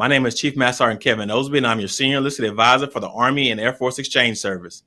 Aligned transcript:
My 0.00 0.08
name 0.08 0.24
is 0.24 0.34
Chief 0.34 0.56
Master 0.56 0.78
Sergeant 0.78 1.02
Kevin 1.02 1.30
Osby, 1.30 1.58
and 1.58 1.66
I'm 1.66 1.78
your 1.78 1.86
senior 1.86 2.16
enlisted 2.16 2.46
advisor 2.46 2.86
for 2.86 3.00
the 3.00 3.10
Army 3.10 3.50
and 3.50 3.60
Air 3.60 3.74
Force 3.74 3.98
Exchange 3.98 4.38
Service. 4.38 4.82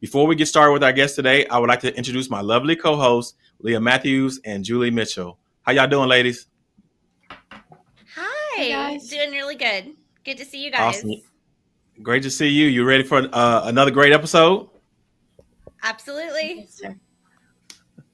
Before 0.00 0.26
we 0.26 0.34
get 0.34 0.46
started 0.46 0.72
with 0.72 0.82
our 0.82 0.92
guest 0.92 1.14
today, 1.14 1.46
I 1.46 1.60
would 1.60 1.68
like 1.68 1.78
to 1.82 1.96
introduce 1.96 2.28
my 2.28 2.40
lovely 2.40 2.74
co-hosts, 2.74 3.34
Leah 3.60 3.78
Matthews 3.78 4.40
and 4.44 4.64
Julie 4.64 4.90
Mitchell. 4.90 5.38
How 5.62 5.70
y'all 5.70 5.86
doing, 5.86 6.08
ladies? 6.08 6.48
Hi, 8.16 8.68
guys. 8.68 9.08
doing 9.08 9.30
really 9.30 9.54
good. 9.54 9.94
Good 10.24 10.36
to 10.38 10.44
see 10.44 10.64
you 10.64 10.72
guys. 10.72 10.96
Awesome. 10.96 11.12
Great 12.02 12.24
to 12.24 12.30
see 12.32 12.48
you. 12.48 12.66
You 12.66 12.84
ready 12.84 13.04
for 13.04 13.28
uh, 13.32 13.62
another 13.66 13.92
great 13.92 14.12
episode? 14.12 14.68
Absolutely. 15.84 16.66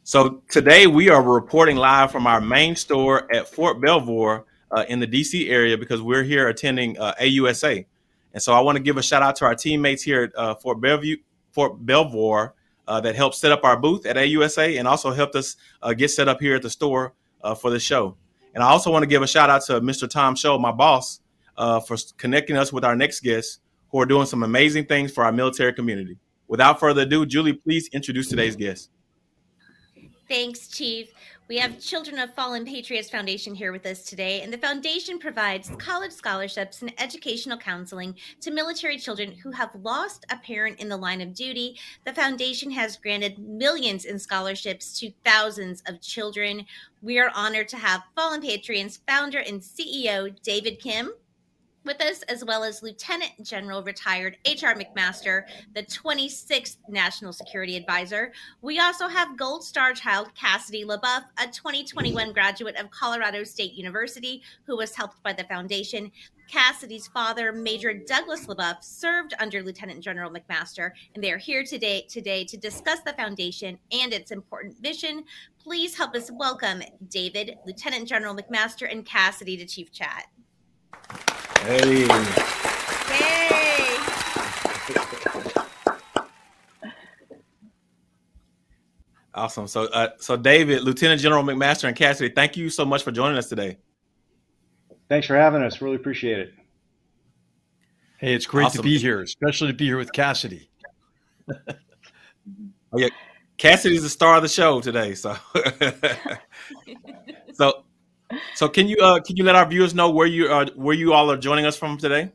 So 0.03 0.43
today 0.51 0.87
we 0.87 1.09
are 1.09 1.23
reporting 1.23 1.79
live 1.79 2.13
from 2.13 2.27
our 2.27 2.43
main 2.43 2.77
store 2.77 3.35
at 3.35 3.49
Fort 3.49 3.81
Belvoir 3.81 4.45
uh, 4.73 4.85
in 4.89 5.01
the 5.01 5.07
DC 5.07 5.51
area 5.51 5.77
because 5.77 6.01
we're 6.01 6.23
here 6.23 6.49
attending 6.49 6.99
uh, 6.99 7.15
AUSA. 7.21 7.85
And 8.33 8.43
so 8.43 8.55
I 8.55 8.61
want 8.61 8.77
to 8.77 8.83
give 8.83 8.97
a 8.97 9.03
shout 9.03 9.23
out 9.23 9.37
to 9.37 9.45
our 9.45 9.55
teammates 9.55 10.03
here 10.03 10.25
at 10.25 10.31
uh, 10.37 10.55
Fort 10.55 10.81
Bellevue, 10.81 11.19
Fort 11.53 11.85
Belvoir, 11.85 12.55
uh, 12.89 13.01
that 13.01 13.15
helped 13.15 13.37
set 13.37 13.53
up 13.53 13.63
our 13.63 13.79
booth 13.79 14.07
at 14.07 14.17
AUSA 14.17 14.79
and 14.79 14.89
also 14.89 15.13
helped 15.13 15.37
us 15.37 15.57
uh, 15.83 15.93
get 15.93 16.11
set 16.11 16.29
up 16.29 16.41
here 16.41 16.57
at 16.57 16.63
the 16.63 16.71
store 16.71 17.15
uh, 17.45 17.55
for 17.55 17.71
the 17.71 17.79
show. 17.79 18.17
And 18.55 18.63
I 18.63 18.69
also 18.69 18.91
want 18.91 19.03
to 19.03 19.07
give 19.07 19.23
a 19.23 19.27
shout 19.27 19.51
out 19.51 19.63
to 19.67 19.81
Mr. 19.81 20.09
Tom 20.09 20.35
Shull, 20.35 20.59
my 20.59 20.73
boss, 20.73 21.21
for 21.57 21.97
connecting 22.19 22.57
us 22.57 22.73
with 22.73 22.85
our 22.85 22.97
next 22.97 23.21
guests 23.21 23.61
who 23.91 24.01
are 24.01 24.07
doing 24.07 24.27
some 24.27 24.43
amazing 24.43 24.87
things 24.87 25.13
for 25.13 25.25
our 25.25 25.33
military 25.33 25.73
community. 25.73 26.19
Without 26.49 26.81
further 26.81 27.03
ado, 27.03 27.25
Julie, 27.25 27.55
please 27.55 27.89
introduce 27.93 28.29
today's 28.29 28.57
guest. 28.57 28.91
Thanks, 30.29 30.69
Chief. 30.69 31.13
We 31.53 31.59
have 31.59 31.79
Children 31.79 32.19
of 32.19 32.33
Fallen 32.33 32.65
Patriots 32.65 33.11
Foundation 33.11 33.55
here 33.55 33.73
with 33.73 33.85
us 33.85 34.05
today, 34.05 34.41
and 34.41 34.51
the 34.51 34.57
foundation 34.57 35.19
provides 35.19 35.71
college 35.77 36.13
scholarships 36.13 36.81
and 36.81 36.95
educational 36.97 37.59
counseling 37.59 38.15
to 38.41 38.51
military 38.51 38.97
children 38.97 39.33
who 39.33 39.51
have 39.51 39.75
lost 39.75 40.25
a 40.31 40.39
parent 40.39 40.81
in 40.81 40.89
the 40.89 40.97
line 40.97 41.21
of 41.21 41.35
duty. 41.35 41.79
The 42.07 42.15
foundation 42.15 42.71
has 42.71 42.97
granted 42.97 43.39
millions 43.39 44.07
in 44.07 44.19
scholarships 44.19 44.99
to 45.01 45.13
thousands 45.27 45.83
of 45.87 46.01
children. 46.01 46.65
We 47.03 47.19
are 47.19 47.31
honored 47.35 47.69
to 47.69 47.77
have 47.77 48.05
Fallen 48.17 48.41
Patriots 48.41 49.01
founder 49.07 49.41
and 49.41 49.61
CEO 49.61 50.35
David 50.43 50.81
Kim 50.81 51.13
with 51.85 52.01
us, 52.03 52.23
as 52.23 52.45
well 52.45 52.65
as 52.65 52.83
Lieutenant 52.83 53.33
General 53.43 53.83
retired 53.83 54.37
H.R. 54.45 54.75
McMaster, 54.75 55.45
the 55.75 55.83
26th 55.83 56.77
National 56.89 57.33
Security 57.33 57.77
Advisor. 57.77 58.33
We 58.61 58.79
also 58.79 59.09
have 59.09 59.37
Gold 59.37 59.65
Star 59.65 59.93
child 59.93 60.35
Cassidy 60.35 60.85
La 60.85 60.99
Bouff, 60.99 61.25
a 61.39 61.47
2021 61.47 62.33
graduate 62.33 62.77
of 62.77 62.91
Colorado 62.91 63.45
State 63.45 63.75
University, 63.75 64.43
who 64.65 64.77
was 64.77 64.95
helped 64.95 65.23
by 65.23 65.33
the 65.33 65.45
foundation. 65.45 66.13
Cassidy's 66.49 67.09
father, 67.09 67.51
Major 67.53 67.95
Douglas 67.95 68.47
La 68.47 68.55
Bouff, 68.55 68.85
served 68.85 69.35
under 69.41 69.63
Lieutenant 69.63 70.01
General 70.01 70.31
McMaster, 70.31 70.91
and 71.15 71.25
they 71.25 71.33
are 71.33 71.39
here 71.39 71.65
today 71.65 72.07
today 72.09 72.45
to 72.45 72.57
discuss 72.57 73.01
the 73.01 73.15
foundation 73.15 73.79
and 73.91 74.13
its 74.13 74.31
important 74.31 74.81
mission. 74.83 75.25
Please 75.63 75.97
help 75.97 76.15
us 76.15 76.31
welcome 76.31 76.83
David, 77.09 77.57
Lieutenant 77.65 78.07
General 78.07 78.37
McMaster, 78.37 78.91
and 78.91 79.07
Cassidy 79.07 79.57
to 79.57 79.65
Chief 79.65 79.91
Chat. 79.93 80.27
Hey. 81.65 82.07
Hey. 82.09 82.33
Awesome. 89.35 89.67
So, 89.67 89.85
uh, 89.85 90.09
so 90.19 90.37
David, 90.37 90.83
Lieutenant 90.83 91.21
General 91.21 91.43
McMaster, 91.43 91.85
and 91.89 91.97
Cassidy, 91.97 92.35
thank 92.35 92.57
you 92.57 92.69
so 92.69 92.85
much 92.85 93.03
for 93.03 93.13
joining 93.13 93.39
us 93.39 93.49
today. 93.49 93.79
Thanks 95.09 95.27
for 95.27 95.37
having 95.37 95.63
us. 95.63 95.81
Really 95.81 95.97
appreciate 95.97 96.39
it. 96.39 96.55
Hey, 98.19 98.35
it's 98.35 98.47
great 98.47 98.67
awesome. 98.67 98.79
to 98.79 98.83
be 98.83 98.99
here, 98.99 99.23
especially 99.23 99.69
to 99.69 99.75
be 99.75 99.87
here 99.87 99.99
with 99.99 100.13
Cassidy. 100.13 100.69
oh 101.49 101.55
yeah, 102.97 103.09
Cassidy's 103.57 104.03
the 104.03 104.09
star 104.09 104.37
of 104.37 104.43
the 104.43 104.49
show 104.49 104.81
today. 104.81 105.15
So, 105.15 105.37
so 107.55 107.85
so 108.55 108.69
can 108.69 108.89
you 108.89 108.97
uh, 108.97 109.21
can 109.21 109.37
you 109.37 109.45
let 109.45 109.55
our 109.57 109.67
viewers 109.67 109.95
know 109.95 110.11
where 110.11 110.27
you 110.27 110.47
are 110.49 110.63
uh, 110.63 110.67
where 110.75 110.95
you 110.95 111.13
all 111.13 111.31
are 111.31 111.37
joining 111.37 111.67
us 111.67 111.77
from 111.77 111.99
today? 111.99 112.33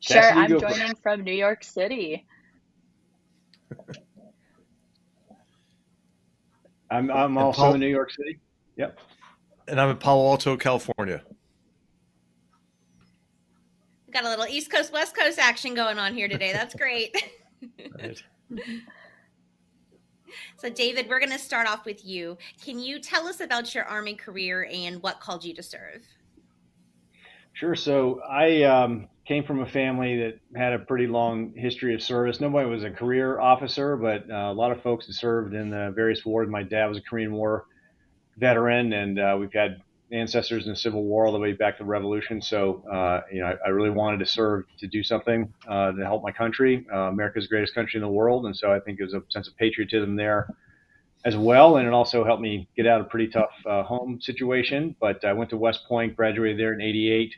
Sure, 0.00 0.22
I'm 0.22 0.58
joining 0.58 0.94
from 0.96 1.22
New 1.22 1.32
York 1.32 1.62
City. 1.64 2.26
I'm 6.90 7.10
I'm 7.10 7.38
also 7.38 7.62
Paul, 7.62 7.74
in 7.74 7.80
New 7.80 7.88
York 7.88 8.10
City. 8.10 8.38
Yep. 8.76 8.98
And 9.68 9.80
I'm 9.80 9.90
in 9.90 9.96
Palo 9.98 10.28
Alto, 10.30 10.56
California. 10.56 11.22
Got 14.10 14.24
a 14.24 14.28
little 14.28 14.46
East 14.46 14.70
Coast 14.70 14.92
West 14.92 15.14
Coast 15.14 15.38
action 15.38 15.74
going 15.74 15.98
on 15.98 16.14
here 16.14 16.26
today. 16.26 16.52
That's 16.52 16.74
great. 16.74 17.14
right. 17.98 18.22
So, 20.56 20.68
David, 20.70 21.08
we're 21.08 21.20
going 21.20 21.32
to 21.32 21.38
start 21.38 21.68
off 21.68 21.84
with 21.84 22.04
you. 22.04 22.38
Can 22.62 22.78
you 22.78 22.98
tell 23.00 23.26
us 23.26 23.40
about 23.40 23.74
your 23.74 23.84
Army 23.84 24.14
career 24.14 24.68
and 24.72 25.02
what 25.02 25.20
called 25.20 25.44
you 25.44 25.54
to 25.54 25.62
serve? 25.62 26.06
Sure. 27.52 27.74
So, 27.74 28.20
I 28.28 28.62
um, 28.62 29.08
came 29.26 29.44
from 29.44 29.60
a 29.60 29.66
family 29.66 30.16
that 30.18 30.40
had 30.58 30.72
a 30.72 30.78
pretty 30.78 31.06
long 31.06 31.52
history 31.54 31.94
of 31.94 32.02
service. 32.02 32.40
Nobody 32.40 32.68
was 32.68 32.84
a 32.84 32.90
career 32.90 33.38
officer, 33.40 33.96
but 33.96 34.28
uh, 34.30 34.50
a 34.50 34.52
lot 34.52 34.72
of 34.72 34.82
folks 34.82 35.06
that 35.06 35.14
served 35.14 35.54
in 35.54 35.70
the 35.70 35.92
various 35.94 36.24
wars. 36.24 36.48
My 36.48 36.62
dad 36.62 36.86
was 36.86 36.98
a 36.98 37.02
Korean 37.02 37.32
War 37.32 37.66
veteran, 38.38 38.92
and 38.92 39.18
uh, 39.18 39.36
we've 39.38 39.52
had 39.52 39.82
ancestors 40.12 40.66
in 40.66 40.72
the 40.72 40.76
Civil 40.76 41.04
War 41.04 41.26
all 41.26 41.32
the 41.32 41.38
way 41.38 41.52
back 41.52 41.76
to 41.78 41.84
the 41.84 41.88
Revolution. 41.88 42.42
So, 42.42 42.84
uh, 42.90 43.20
you 43.32 43.40
know, 43.40 43.46
I, 43.46 43.66
I, 43.66 43.68
really 43.68 43.90
wanted 43.90 44.18
to 44.18 44.26
serve 44.26 44.64
to 44.78 44.86
do 44.86 45.02
something 45.02 45.52
uh, 45.68 45.92
to 45.92 46.04
help 46.04 46.22
my 46.22 46.32
country, 46.32 46.86
uh, 46.92 47.02
America's 47.02 47.46
greatest 47.46 47.74
country 47.74 47.98
in 47.98 48.02
the 48.02 48.08
world. 48.08 48.46
And 48.46 48.56
so 48.56 48.72
I 48.72 48.80
think 48.80 48.98
there's 48.98 49.14
a 49.14 49.22
sense 49.28 49.46
of 49.46 49.56
patriotism 49.56 50.16
there 50.16 50.48
as 51.24 51.36
well. 51.36 51.76
And 51.76 51.86
it 51.86 51.92
also 51.92 52.24
helped 52.24 52.42
me 52.42 52.68
get 52.76 52.86
out 52.86 53.00
of 53.00 53.06
a 53.06 53.08
pretty 53.08 53.28
tough 53.28 53.50
uh, 53.66 53.82
home 53.82 54.20
situation. 54.20 54.96
But 55.00 55.24
I 55.24 55.32
went 55.32 55.50
to 55.50 55.56
West 55.56 55.86
Point, 55.86 56.16
graduated 56.16 56.58
there 56.58 56.72
in 56.72 56.80
88, 56.80 57.34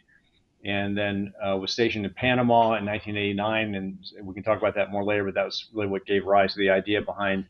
and 0.64 0.96
then 0.96 1.32
uh, 1.44 1.56
was 1.56 1.72
stationed 1.72 2.06
in 2.06 2.14
Panama 2.14 2.76
in 2.76 2.86
1989. 2.86 3.74
And 3.74 3.98
we 4.22 4.34
can 4.34 4.42
talk 4.42 4.58
about 4.58 4.74
that 4.76 4.90
more 4.90 5.04
later, 5.04 5.24
but 5.24 5.34
that 5.34 5.44
was 5.44 5.68
really 5.74 5.88
what 5.88 6.06
gave 6.06 6.24
rise 6.24 6.54
to 6.54 6.58
the 6.58 6.70
idea 6.70 7.02
behind 7.02 7.44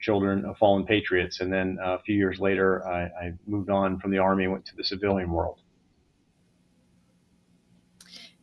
children 0.00 0.44
of 0.44 0.56
fallen 0.58 0.84
patriots. 0.84 1.40
And 1.40 1.52
then 1.52 1.78
uh, 1.84 1.94
a 1.94 1.98
few 2.00 2.16
years 2.16 2.40
later, 2.40 2.86
I, 2.86 3.02
I 3.02 3.32
moved 3.46 3.70
on 3.70 3.98
from 3.98 4.10
the 4.10 4.18
Army 4.18 4.44
and 4.44 4.52
went 4.52 4.66
to 4.66 4.76
the 4.76 4.84
civilian 4.84 5.30
world. 5.30 5.60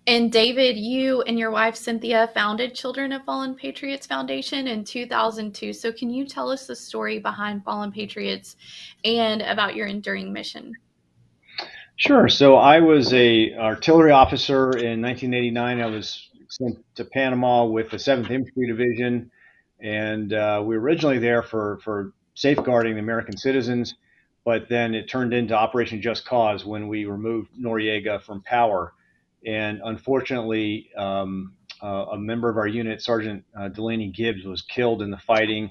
And 0.07 0.31
David, 0.31 0.78
you 0.78 1.22
and 1.23 1.38
your 1.38 1.51
wife 1.51 1.75
Cynthia 1.75 2.29
founded 2.34 2.73
Children 2.73 3.12
of 3.12 3.25
Fallen 3.25 3.56
Patriots 3.56 4.07
Foundation 4.07 4.67
in 4.67 4.85
2002. 4.85 5.73
So, 5.73 5.91
can 5.91 6.09
you 6.09 6.25
tell 6.25 6.50
us 6.50 6.66
the 6.66 6.78
story 6.78 7.19
behind 7.19 7.66
Fallen 7.66 7.91
Patriots 7.91 8.56
and 9.03 9.41
about 9.41 9.75
your 9.75 9.88
enduring 9.88 10.31
mission? 10.31 10.72
Sure. 11.97 12.29
So, 12.29 12.56
I 12.56 12.79
was 12.79 13.13
a 13.13 13.53
artillery 13.56 14.12
officer 14.12 14.78
in 14.78 15.02
1989. 15.02 15.81
I 15.81 15.85
was 15.87 16.29
sent 16.47 16.78
to 16.96 17.03
Panama 17.03 17.66
with 17.66 17.90
the 17.90 17.97
7th 17.97 18.31
Infantry 18.31 18.67
Division 18.67 19.29
and 19.82 20.34
uh, 20.34 20.62
we 20.66 20.78
were 20.78 20.84
originally 20.84 21.20
there 21.20 21.44
for 21.44 21.79
for 21.84 22.14
safeguarding 22.34 22.94
the 22.96 23.00
American 23.00 23.38
citizens, 23.38 23.96
but 24.46 24.70
then 24.70 24.94
it 24.94 25.09
turned 25.09 25.34
into 25.34 25.56
Operation 25.56 26.02
Just 26.02 26.26
Cause 26.26 26.66
when 26.66 26.88
we 26.88 27.06
removed 27.06 27.50
Noriega 27.59 28.22
from 28.22 28.41
power, 28.41 28.94
and 29.46 29.82
unfortunately. 29.84 30.90
Um, 30.97 31.53
uh, 31.82 32.06
a 32.14 32.18
member 32.18 32.50
of 32.50 32.58
our 32.58 32.68
unit, 32.68 33.02
Sergeant 33.02 33.44
uh, 33.58 33.68
Delaney 33.68 34.09
Gibbs, 34.09 34.46
was 34.46 34.62
killed 34.62 35.02
in 35.02 35.12
the 35.12 35.18
fighting. 35.18 35.70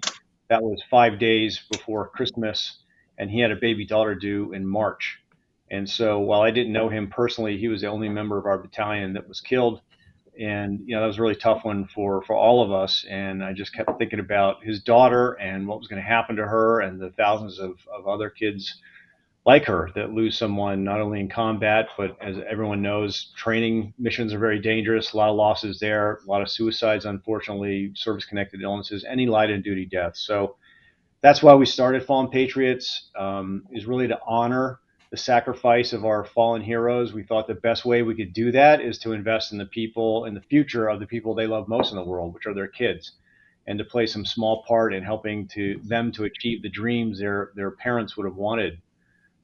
That 0.48 0.62
was 0.62 0.82
five 0.90 1.18
days 1.18 1.60
before 1.70 2.08
Christmas, 2.08 2.78
and 3.18 3.30
he 3.30 3.40
had 3.40 3.50
a 3.50 3.56
baby 3.56 3.84
daughter 3.84 4.14
due 4.14 4.52
in 4.52 4.66
March. 4.66 5.18
And 5.70 5.88
so, 5.88 6.20
while 6.20 6.42
I 6.42 6.52
didn't 6.52 6.72
know 6.72 6.88
him 6.88 7.08
personally, 7.08 7.58
he 7.58 7.66
was 7.66 7.80
the 7.80 7.88
only 7.88 8.08
member 8.08 8.38
of 8.38 8.46
our 8.46 8.58
battalion 8.58 9.14
that 9.14 9.28
was 9.28 9.40
killed 9.40 9.80
and 10.38 10.80
you 10.86 10.94
know 10.94 11.00
that 11.00 11.06
was 11.06 11.18
a 11.18 11.22
really 11.22 11.34
tough 11.34 11.64
one 11.64 11.86
for 11.94 12.22
for 12.22 12.36
all 12.36 12.62
of 12.62 12.70
us 12.72 13.04
and 13.08 13.42
i 13.42 13.52
just 13.52 13.74
kept 13.74 13.98
thinking 13.98 14.20
about 14.20 14.62
his 14.62 14.80
daughter 14.82 15.32
and 15.34 15.66
what 15.66 15.78
was 15.78 15.88
going 15.88 16.00
to 16.00 16.06
happen 16.06 16.36
to 16.36 16.46
her 16.46 16.80
and 16.80 17.00
the 17.00 17.10
thousands 17.10 17.58
of, 17.58 17.78
of 17.92 18.06
other 18.06 18.30
kids 18.30 18.80
like 19.46 19.64
her 19.64 19.90
that 19.94 20.10
lose 20.10 20.36
someone 20.36 20.82
not 20.82 21.00
only 21.00 21.20
in 21.20 21.28
combat, 21.28 21.86
but 21.96 22.16
as 22.20 22.36
everyone 22.50 22.82
knows, 22.82 23.32
training 23.36 23.94
missions 23.96 24.34
are 24.34 24.40
very 24.40 24.58
dangerous. 24.58 25.12
A 25.12 25.16
lot 25.16 25.30
of 25.30 25.36
losses 25.36 25.78
there, 25.78 26.18
a 26.26 26.28
lot 26.28 26.42
of 26.42 26.50
suicides, 26.50 27.04
unfortunately, 27.04 27.92
service 27.94 28.24
connected 28.24 28.60
illnesses, 28.60 29.06
any 29.08 29.26
light 29.26 29.50
and 29.50 29.62
duty 29.62 29.86
deaths. 29.86 30.26
So 30.26 30.56
that's 31.20 31.44
why 31.44 31.54
we 31.54 31.64
started 31.64 32.02
Fallen 32.04 32.28
Patriots, 32.28 33.08
um, 33.16 33.62
is 33.70 33.86
really 33.86 34.08
to 34.08 34.18
honor 34.26 34.80
the 35.10 35.16
sacrifice 35.16 35.92
of 35.92 36.04
our 36.04 36.24
fallen 36.24 36.62
heroes. 36.62 37.12
We 37.12 37.22
thought 37.22 37.46
the 37.46 37.54
best 37.54 37.84
way 37.84 38.02
we 38.02 38.16
could 38.16 38.32
do 38.32 38.52
that 38.52 38.80
is 38.80 38.98
to 39.00 39.12
invest 39.12 39.52
in 39.52 39.58
the 39.58 39.66
people, 39.66 40.24
in 40.24 40.34
the 40.34 40.40
future 40.40 40.88
of 40.88 41.00
the 41.00 41.06
people 41.06 41.34
they 41.34 41.46
love 41.46 41.68
most 41.68 41.90
in 41.90 41.96
the 41.96 42.04
world, 42.04 42.34
which 42.34 42.46
are 42.46 42.54
their 42.54 42.68
kids 42.68 43.12
and 43.66 43.78
to 43.78 43.84
play 43.84 44.06
some 44.06 44.24
small 44.24 44.64
part 44.64 44.94
in 44.94 45.02
helping 45.02 45.48
to 45.48 45.80
them 45.84 46.12
to 46.12 46.24
achieve 46.24 46.62
the 46.62 46.68
dreams 46.68 47.18
their 47.18 47.50
their 47.54 47.72
parents 47.72 48.16
would 48.16 48.26
have 48.26 48.36
wanted 48.36 48.80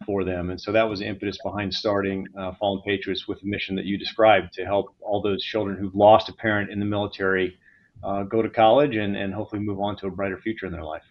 for 0.07 0.25
them. 0.25 0.51
And 0.51 0.61
so 0.61 0.73
that 0.73 0.89
was 0.89 0.99
the 0.99 1.07
impetus 1.07 1.39
behind 1.45 1.73
starting 1.73 2.27
uh, 2.37 2.53
Fallen 2.59 2.83
Patriots 2.85 3.29
with 3.29 3.41
the 3.41 3.49
mission 3.49 3.77
that 3.77 3.85
you 3.85 3.97
described 3.97 4.53
to 4.55 4.65
help 4.65 4.95
all 5.01 5.23
those 5.23 5.45
children 5.45 5.77
who've 5.77 5.95
lost 5.95 6.29
a 6.29 6.33
parent 6.33 6.71
in 6.71 6.81
the 6.81 6.85
military 6.85 7.57
uh, 8.03 8.25
go 8.25 8.43
to 8.43 8.51
college 8.51 8.97
and, 8.97 9.17
and 9.17 9.33
hopefully 9.33 9.63
move 9.63 9.81
on 9.81 9.97
to 9.97 10.09
a 10.09 10.11
brighter 10.11 10.39
future 10.39 10.67
in 10.67 10.73
their 10.73 10.83
life. 10.83 11.05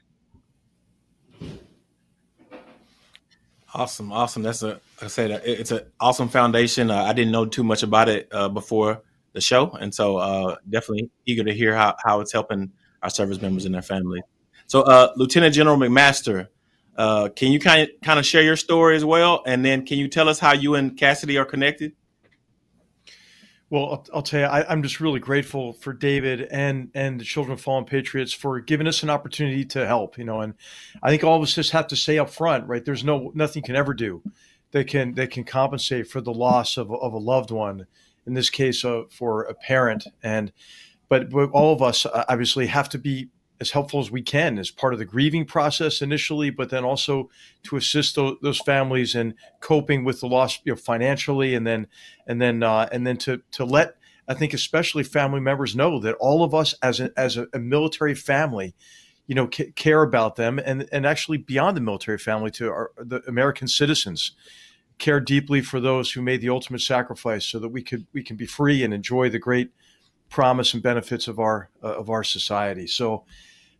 Awesome, 3.74 4.12
awesome. 4.12 4.44
That's 4.44 4.64
a 4.64 4.68
like 4.68 5.04
I 5.04 5.08
said, 5.08 5.42
it's 5.46 5.72
an 5.72 5.82
awesome 6.00 6.28
foundation. 6.28 6.92
Uh, 6.92 7.04
I 7.04 7.14
didn't 7.14 7.32
know 7.32 7.46
too 7.46 7.64
much 7.64 7.84
about 7.84 8.10
it 8.10 8.28
uh, 8.32 8.50
before 8.50 9.02
the 9.34 9.40
show, 9.40 9.72
and 9.72 9.96
so 9.96 10.18
uh, 10.18 10.58
definitely 10.70 11.10
eager 11.26 11.44
to 11.44 11.54
hear 11.54 11.74
how, 11.74 11.96
how 12.04 12.20
it's 12.20 12.34
helping 12.34 12.72
our 13.02 13.10
service 13.10 13.42
members 13.42 13.64
and 13.66 13.74
their 13.74 13.82
families. 13.82 14.24
So, 14.68 14.82
uh, 14.82 15.14
Lieutenant 15.16 15.56
General 15.56 15.78
McMaster, 15.78 16.48
uh, 16.98 17.30
can 17.30 17.54
you 17.54 17.60
kind 17.60 17.84
of 17.84 17.90
kind 18.04 18.20
of 18.20 18.26
share 18.26 18.42
your 18.42 18.58
story 18.58 18.98
as 18.98 19.06
well, 19.06 19.42
and 19.46 19.64
then 19.64 19.86
can 19.86 19.98
you 19.98 20.10
tell 20.10 20.28
us 20.28 20.38
how 20.38 20.52
you 20.52 20.76
and 20.76 20.98
Cassidy 20.98 21.38
are 21.38 21.46
connected? 21.46 21.94
Well, 23.72 23.86
I'll, 23.86 24.06
I'll 24.16 24.22
tell 24.22 24.42
you, 24.42 24.46
I, 24.48 24.72
am 24.72 24.84
just 24.84 25.00
really 25.00 25.22
grateful 25.22 25.72
for 25.72 25.94
David 25.94 26.42
and 26.52 26.92
and 26.94 27.22
the 27.22 27.24
Children 27.24 27.54
of 27.54 27.62
Fallen 27.62 27.86
Patriots 27.86 28.34
for 28.34 28.60
giving 28.60 28.86
us 28.86 29.02
an 29.02 29.10
opportunity 29.10 29.64
to 29.66 29.88
help. 29.88 30.18
You 30.18 30.26
know, 30.26 30.42
and 30.42 30.56
I 31.02 31.10
think 31.10 31.24
all 31.24 31.38
of 31.38 31.42
us 31.42 31.56
just 31.56 31.72
have 31.72 31.88
to 31.88 31.96
say 31.96 32.18
up 32.18 32.30
front, 32.30 32.68
right? 32.68 32.84
There's 32.84 33.06
no 33.06 33.32
nothing 33.34 33.64
can 33.64 33.78
ever 33.78 33.94
do 33.94 34.22
that 34.72 34.88
can 34.88 35.14
that 35.14 35.32
can 35.32 35.46
compensate 35.46 36.08
for 36.08 36.20
the 36.20 36.34
loss 36.34 36.76
of 36.76 36.92
of 36.92 37.14
a 37.14 37.18
loved 37.18 37.50
one. 37.50 37.88
In 38.28 38.34
this 38.34 38.50
case, 38.50 38.84
uh, 38.84 39.04
for 39.10 39.44
a 39.44 39.54
parent, 39.54 40.06
and 40.22 40.52
but, 41.08 41.30
but 41.30 41.50
all 41.52 41.74
of 41.74 41.82
us 41.82 42.06
uh, 42.06 42.26
obviously 42.28 42.68
have 42.68 42.90
to 42.90 42.98
be 42.98 43.30
as 43.62 43.72
helpful 43.72 44.00
as 44.00 44.12
we 44.12 44.24
can 44.24 44.58
as 44.58 44.72
part 44.72 44.92
of 44.92 45.00
the 45.00 45.06
grieving 45.06 45.46
process 45.46 46.02
initially, 46.02 46.50
but 46.50 46.72
then 46.72 46.84
also 46.84 47.30
to 47.64 47.78
assist 47.78 48.16
those, 48.16 48.36
those 48.42 48.60
families 48.60 49.16
in 49.16 49.36
coping 49.62 50.04
with 50.04 50.20
the 50.20 50.28
loss 50.28 50.60
you 50.66 50.74
know, 50.74 50.76
financially, 50.76 51.56
and 51.56 51.66
then 51.66 51.88
and 52.28 52.42
then 52.42 52.64
uh, 52.64 52.90
and 52.92 53.08
then 53.08 53.18
to 53.18 53.42
to 53.52 53.64
let 53.64 53.96
I 54.28 54.34
think 54.34 54.54
especially 54.54 55.04
family 55.04 55.40
members 55.40 55.76
know 55.76 56.00
that 56.00 56.16
all 56.16 56.44
of 56.44 56.54
us 56.54 56.74
as 56.82 57.00
a, 57.00 57.12
as 57.16 57.38
a, 57.38 57.48
a 57.54 57.60
military 57.60 58.16
family, 58.16 58.74
you 59.28 59.36
know, 59.36 59.50
c- 59.54 59.72
care 59.72 60.02
about 60.02 60.36
them, 60.36 60.60
and 60.60 60.90
and 60.92 61.06
actually 61.06 61.38
beyond 61.38 61.78
the 61.78 61.82
military 61.82 62.18
family 62.18 62.52
to 62.52 62.68
our, 62.70 62.92
the 62.98 63.22
American 63.28 63.68
citizens 63.68 64.32
care 64.98 65.20
deeply 65.20 65.62
for 65.62 65.80
those 65.80 66.12
who 66.12 66.22
made 66.22 66.42
the 66.42 66.50
ultimate 66.50 66.82
sacrifice 66.82 67.46
so 67.46 67.60
that 67.60 67.70
we 67.70 67.84
could 67.84 68.08
we 68.12 68.24
can 68.24 68.36
be 68.36 68.46
free 68.48 68.84
and 68.84 68.94
enjoy 68.94 69.30
the 69.30 69.40
great 69.40 69.72
promise 70.30 70.74
and 70.74 70.82
benefits 70.82 71.28
of 71.28 71.38
our 71.38 71.70
uh, 71.84 71.94
of 71.94 72.10
our 72.10 72.24
society. 72.24 72.88
So, 72.88 73.26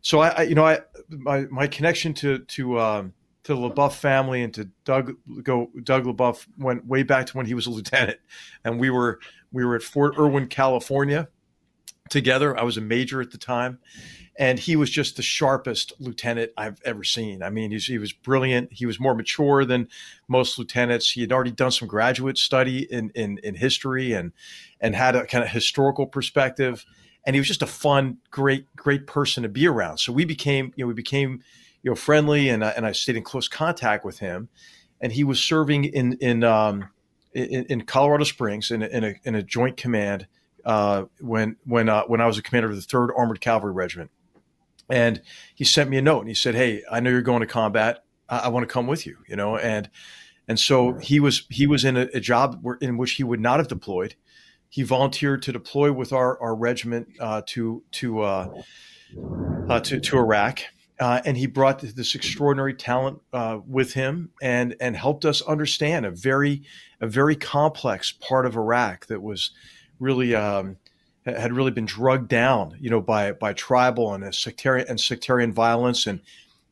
so 0.02 0.20
I, 0.20 0.28
I, 0.28 0.42
you 0.42 0.54
know 0.54 0.66
I 0.66 0.80
my 1.08 1.46
my 1.46 1.66
connection 1.66 2.12
to 2.14 2.38
to 2.40 2.78
um, 2.78 3.14
to 3.44 3.54
the 3.54 3.60
La 3.60 3.70
Bouff 3.70 3.94
family 3.96 4.42
and 4.42 4.52
to 4.54 4.68
Doug 4.84 5.14
go 5.42 5.70
Doug 5.82 6.06
La 6.06 6.12
Bouff 6.12 6.46
went 6.58 6.86
way 6.86 7.02
back 7.02 7.26
to 7.26 7.36
when 7.36 7.46
he 7.46 7.54
was 7.54 7.66
a 7.66 7.70
lieutenant, 7.70 8.18
and 8.64 8.78
we 8.78 8.90
were 8.90 9.20
we 9.52 9.64
were 9.64 9.76
at 9.76 9.82
Fort 9.82 10.14
Irwin, 10.18 10.48
California, 10.48 11.28
together. 12.10 12.58
I 12.58 12.64
was 12.64 12.76
a 12.76 12.80
major 12.80 13.20
at 13.20 13.30
the 13.30 13.38
time, 13.38 13.78
and 14.36 14.58
he 14.58 14.76
was 14.76 14.90
just 14.90 15.16
the 15.16 15.22
sharpest 15.22 15.92
lieutenant 16.00 16.52
I've 16.56 16.80
ever 16.84 17.04
seen. 17.04 17.42
I 17.42 17.50
mean, 17.50 17.70
he 17.70 17.98
was 17.98 18.12
brilliant. 18.12 18.72
He 18.72 18.86
was 18.86 18.98
more 18.98 19.14
mature 19.14 19.64
than 19.64 19.88
most 20.26 20.58
lieutenants. 20.58 21.10
He 21.10 21.20
had 21.20 21.32
already 21.32 21.52
done 21.52 21.70
some 21.70 21.88
graduate 21.88 22.38
study 22.38 22.90
in 22.90 23.10
in, 23.10 23.38
in 23.38 23.54
history 23.54 24.12
and 24.12 24.32
and 24.80 24.96
had 24.96 25.14
a 25.14 25.26
kind 25.26 25.44
of 25.44 25.50
historical 25.50 26.06
perspective. 26.06 26.84
And 27.24 27.36
he 27.36 27.40
was 27.40 27.48
just 27.48 27.62
a 27.62 27.66
fun, 27.66 28.18
great, 28.30 28.74
great 28.74 29.06
person 29.06 29.42
to 29.42 29.48
be 29.48 29.66
around. 29.66 29.98
So 29.98 30.12
we 30.12 30.24
became, 30.24 30.72
you 30.76 30.84
know, 30.84 30.88
we 30.88 30.94
became, 30.94 31.42
you 31.82 31.90
know, 31.90 31.94
friendly, 31.94 32.48
and 32.48 32.64
I, 32.64 32.70
and 32.70 32.84
I 32.84 32.92
stayed 32.92 33.16
in 33.16 33.22
close 33.22 33.48
contact 33.48 34.04
with 34.04 34.18
him. 34.18 34.48
And 35.00 35.12
he 35.12 35.24
was 35.24 35.40
serving 35.40 35.84
in 35.84 36.14
in 36.14 36.44
um, 36.44 36.88
in, 37.32 37.64
in 37.64 37.80
Colorado 37.82 38.24
Springs 38.24 38.70
in 38.70 38.82
a, 38.82 38.86
in 38.86 39.04
a, 39.04 39.14
in 39.24 39.34
a 39.34 39.42
joint 39.42 39.76
command 39.76 40.26
uh, 40.64 41.04
when 41.20 41.56
when 41.64 41.88
uh, 41.88 42.04
when 42.04 42.20
I 42.20 42.26
was 42.26 42.38
a 42.38 42.42
commander 42.42 42.70
of 42.70 42.76
the 42.76 42.82
Third 42.82 43.10
Armored 43.16 43.40
Cavalry 43.40 43.72
Regiment 43.72 44.10
and 44.92 45.22
he 45.54 45.64
sent 45.64 45.90
me 45.90 45.96
a 45.96 46.02
note 46.02 46.20
and 46.20 46.28
he 46.28 46.34
said, 46.34 46.54
"Hey, 46.54 46.82
I 46.90 47.00
know 47.00 47.10
you're 47.10 47.22
going 47.22 47.40
to 47.40 47.46
combat. 47.46 48.04
I, 48.28 48.38
I 48.38 48.48
want 48.48 48.68
to 48.68 48.72
come 48.72 48.86
with 48.86 49.06
you." 49.06 49.18
You 49.26 49.36
know, 49.36 49.56
and 49.56 49.90
and 50.46 50.58
so 50.58 50.94
he 50.94 51.18
was 51.18 51.46
he 51.48 51.66
was 51.66 51.84
in 51.84 51.96
a, 51.96 52.08
a 52.14 52.20
job 52.20 52.58
where, 52.62 52.76
in 52.76 52.98
which 52.98 53.12
he 53.12 53.24
would 53.24 53.40
not 53.40 53.58
have 53.58 53.68
deployed. 53.68 54.14
He 54.72 54.84
volunteered 54.84 55.42
to 55.42 55.52
deploy 55.52 55.92
with 55.92 56.14
our 56.14 56.40
our 56.40 56.54
regiment 56.54 57.08
uh, 57.20 57.42
to 57.48 57.82
to, 57.92 58.20
uh, 58.22 58.62
uh, 59.68 59.80
to 59.80 60.00
to 60.00 60.16
Iraq. 60.16 60.60
Uh, 60.98 61.20
and 61.26 61.36
he 61.36 61.46
brought 61.46 61.80
this 61.80 62.14
extraordinary 62.14 62.72
talent 62.72 63.20
uh, 63.34 63.58
with 63.68 63.92
him, 63.92 64.30
and 64.40 64.74
and 64.80 64.96
helped 64.96 65.26
us 65.26 65.42
understand 65.42 66.06
a 66.06 66.10
very 66.10 66.62
a 67.02 67.06
very 67.06 67.36
complex 67.36 68.12
part 68.12 68.46
of 68.46 68.56
Iraq 68.56 69.04
that 69.08 69.20
was 69.20 69.50
really 70.00 70.34
um, 70.34 70.78
had 71.26 71.52
really 71.52 71.70
been 71.70 71.84
drugged 71.84 72.28
down, 72.28 72.74
you 72.80 72.88
know, 72.88 73.02
by 73.02 73.32
by 73.32 73.52
tribal 73.52 74.14
and 74.14 74.34
sectarian 74.34 74.88
and 74.88 74.98
sectarian 74.98 75.52
violence, 75.52 76.06
and 76.06 76.22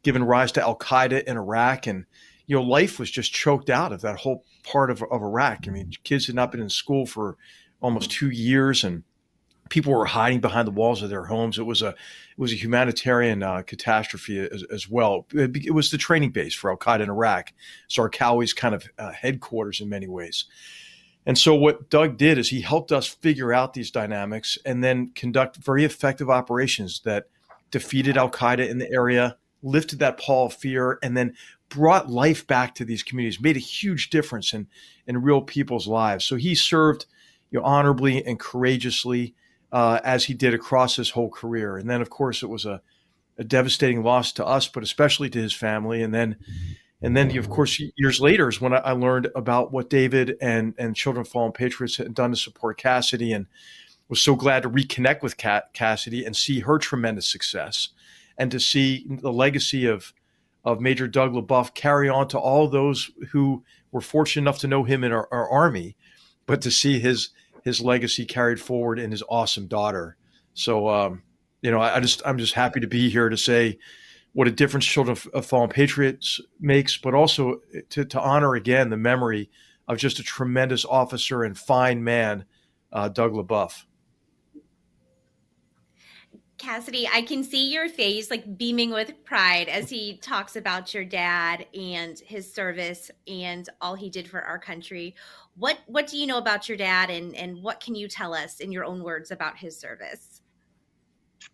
given 0.03 0.25
rise 0.25 0.53
to 0.53 0.63
Al 0.63 0.79
Qaeda 0.79 1.25
in 1.25 1.37
Iraq, 1.37 1.87
and 1.87 2.07
you 2.47 2.57
know, 2.57 2.63
life 2.63 2.99
was 2.99 3.11
just 3.11 3.31
choked 3.31 3.69
out 3.69 3.93
of 3.93 4.01
that 4.01 4.21
whole 4.21 4.47
part 4.65 4.91
of, 4.91 5.03
of 5.03 5.21
Iraq. 5.21 5.69
I 5.69 5.71
mean, 5.71 5.93
kids 6.03 6.29
had 6.29 6.35
not 6.35 6.51
been 6.51 6.63
in 6.63 6.71
school 6.71 7.05
for 7.05 7.37
almost 7.81 8.11
two 8.11 8.31
years, 8.31 8.85
and 8.85 9.03
people 9.71 9.93
were 9.93 10.05
hiding 10.05 10.41
behind 10.41 10.67
the 10.67 10.73
walls 10.73 11.03
of 11.03 11.09
their 11.09 11.25
homes. 11.25 11.59
It 11.59 11.65
was 11.65 11.81
a 11.81 11.89
it 11.89 12.39
was 12.39 12.53
a 12.53 12.57
humanitarian 12.57 13.43
uh, 13.43 13.63
catastrophe 13.63 14.39
as, 14.39 14.65
as 14.65 14.89
well. 14.89 15.27
It, 15.33 15.67
it, 15.67 15.75
was 15.75 15.91
the 15.91 15.99
training 15.99 16.31
base 16.31 16.55
for 16.55 16.71
Al 16.71 16.77
Qaeda 16.77 17.01
in 17.01 17.11
Iraq, 17.11 17.53
Zarqawi's 17.89 18.53
kind 18.53 18.75
of 18.75 18.89
uh, 18.99 19.13
headquarters 19.13 19.81
in 19.81 19.89
many 19.89 20.07
ways. 20.07 20.45
And 21.27 21.37
so 21.37 21.55
what 21.55 21.91
Doug 21.91 22.17
did 22.17 22.39
is 22.39 22.49
he 22.49 22.63
helped 22.63 22.93
us 22.93 23.07
figure 23.07 23.53
out 23.53 23.75
these 23.75 23.91
dynamics 23.91 24.59
and 24.65 24.83
then 24.83 25.13
conduct 25.15 25.57
very 25.57 25.85
effective 25.85 26.31
operations 26.31 27.01
that 27.05 27.27
defeated 27.71 28.17
Al 28.17 28.31
Qaeda 28.31 28.69
in 28.69 28.79
the 28.79 28.91
area, 28.91 29.37
lifted 29.63 29.99
that 29.99 30.19
pall 30.19 30.47
of 30.47 30.55
fear, 30.55 30.99
and 31.03 31.17
then 31.17 31.37
brought 31.69 32.11
life 32.11 32.47
back 32.47 32.75
to 32.75 32.85
these 32.85 33.03
communities, 33.03 33.41
made 33.41 33.57
a 33.57 33.61
huge 33.61 34.11
difference 34.11 34.53
in 34.53 34.67
in 35.07 35.23
real 35.23 35.43
people's 35.43 35.87
lives. 35.87 36.25
So 36.25 36.37
he 36.37 36.55
served 36.55 37.07
you 37.51 37.59
know, 37.59 37.65
honorably 37.65 38.25
and 38.25 38.39
courageously 38.39 39.35
uh, 39.73 40.01
as 40.05 40.25
he 40.25 40.35
did 40.35 40.55
across 40.55 40.97
his 40.97 41.11
whole 41.11 41.31
career. 41.31 41.77
And 41.77 41.89
then, 41.89 42.01
of 42.01 42.11
course, 42.11 42.43
it 42.43 42.49
was 42.49 42.65
a, 42.65 42.83
a 43.39 43.45
devastating 43.45 44.03
loss 44.03 44.33
to 44.33 44.47
us, 44.47 44.69
but 44.69 44.83
especially 44.83 45.31
to 45.31 45.41
his 45.41 45.55
family. 45.55 46.03
And 46.03 46.15
then 46.15 46.37
and 47.03 47.17
then, 47.17 47.37
of 47.39 47.49
course, 47.49 47.81
years 47.97 48.21
later 48.21 48.49
is 48.49 48.61
when 48.61 48.75
I 48.75 48.93
learned 48.93 49.29
about 49.35 49.73
what 49.73 49.89
David 49.89 50.37
and, 50.41 50.75
and 50.77 50.95
Children 50.95 51.23
of 51.23 51.29
Fallen 51.29 51.53
Patriots 51.53 51.97
had 51.97 52.15
done 52.15 52.31
to 52.31 52.37
support 52.37 52.79
Cassidy 52.79 53.33
and 53.33 53.47
was 54.09 54.21
so 54.21 54.35
glad 54.35 54.65
to 54.65 54.71
reconnect 54.71 55.23
with 55.23 55.39
Cassidy 55.39 56.25
and 56.25 56.37
see 56.37 56.61
her 56.61 56.79
tremendous 56.79 57.31
success 57.31 57.89
and 58.37 58.51
to 58.51 58.61
see 58.61 59.07
the 59.09 59.33
legacy 59.33 59.87
of, 59.87 60.13
of 60.63 60.81
Major 60.81 61.09
Doug 61.09 61.35
La 61.35 61.41
Bouff 61.41 61.73
carry 61.75 62.09
on 62.09 62.29
to 62.29 62.39
all 62.39 62.69
those 62.69 63.11
who 63.31 63.65
were 63.93 64.03
fortunate 64.03 64.43
enough 64.43 64.59
to 64.59 64.69
know 64.69 64.85
him 64.85 65.03
in 65.03 65.13
our, 65.13 65.27
our 65.33 65.49
Army, 65.49 65.97
but 66.45 66.61
to 66.63 66.71
see 66.71 66.99
his 66.99 67.31
his 67.63 67.81
legacy 67.81 68.25
carried 68.25 68.61
forward 68.61 68.99
in 68.99 69.11
his 69.11 69.23
awesome 69.29 69.67
daughter. 69.67 70.17
So, 70.55 70.89
um, 70.89 71.23
you 71.63 71.71
know, 71.71 71.81
I, 71.81 71.97
I 71.97 72.01
just 72.01 72.23
I'm 72.25 72.39
just 72.39 72.55
happy 72.55 72.81
to 72.81 72.87
be 72.87 73.11
here 73.11 73.29
to 73.29 73.37
say 73.37 73.79
what 74.33 74.49
a 74.49 74.53
difference 74.53 74.87
Children 74.87 75.17
of 75.35 75.47
Fallen 75.47 75.71
Patriots 75.71 76.41
makes, 76.61 76.97
but 76.97 77.15
also 77.15 77.61
to, 77.91 78.05
to 78.05 78.21
honor 78.21 78.55
again 78.55 78.91
the 78.91 78.97
memory 78.97 79.51
of 79.89 79.99
just 79.99 80.21
a 80.21 80.23
tremendous 80.23 80.85
officer 80.85 81.43
and 81.43 81.59
fine 81.59 82.05
man, 82.05 82.45
uh, 82.93 83.09
Doug 83.09 83.35
La 83.35 83.43
Bouff. 83.43 83.87
Cassidy, 86.61 87.09
I 87.11 87.23
can 87.23 87.43
see 87.43 87.73
your 87.73 87.89
face 87.89 88.31
like 88.31 88.59
beaming 88.59 88.91
with 88.91 89.25
pride 89.25 89.71
as 89.71 89.89
he 89.89 90.19
talks 90.19 90.57
about 90.57 90.93
your 90.93 91.07
dad 91.07 91.65
and 91.73 92.19
his 92.19 92.53
service 92.53 93.11
and 93.27 93.67
all 93.81 93.95
he 93.95 94.11
did 94.11 94.29
for 94.29 94.43
our 94.43 94.59
country. 94.59 95.15
What 95.57 95.79
what 95.87 96.07
do 96.07 96.19
you 96.19 96.27
know 96.27 96.37
about 96.37 96.69
your 96.69 96.77
dad 96.77 97.09
and 97.09 97.35
and 97.35 97.63
what 97.63 97.81
can 97.81 97.95
you 97.95 98.09
tell 98.09 98.35
us 98.35 98.61
in 98.61 98.73
your 98.73 98.85
own 98.85 99.03
words 99.03 99.31
about 99.31 99.57
his 99.57 99.79
service? 99.81 100.43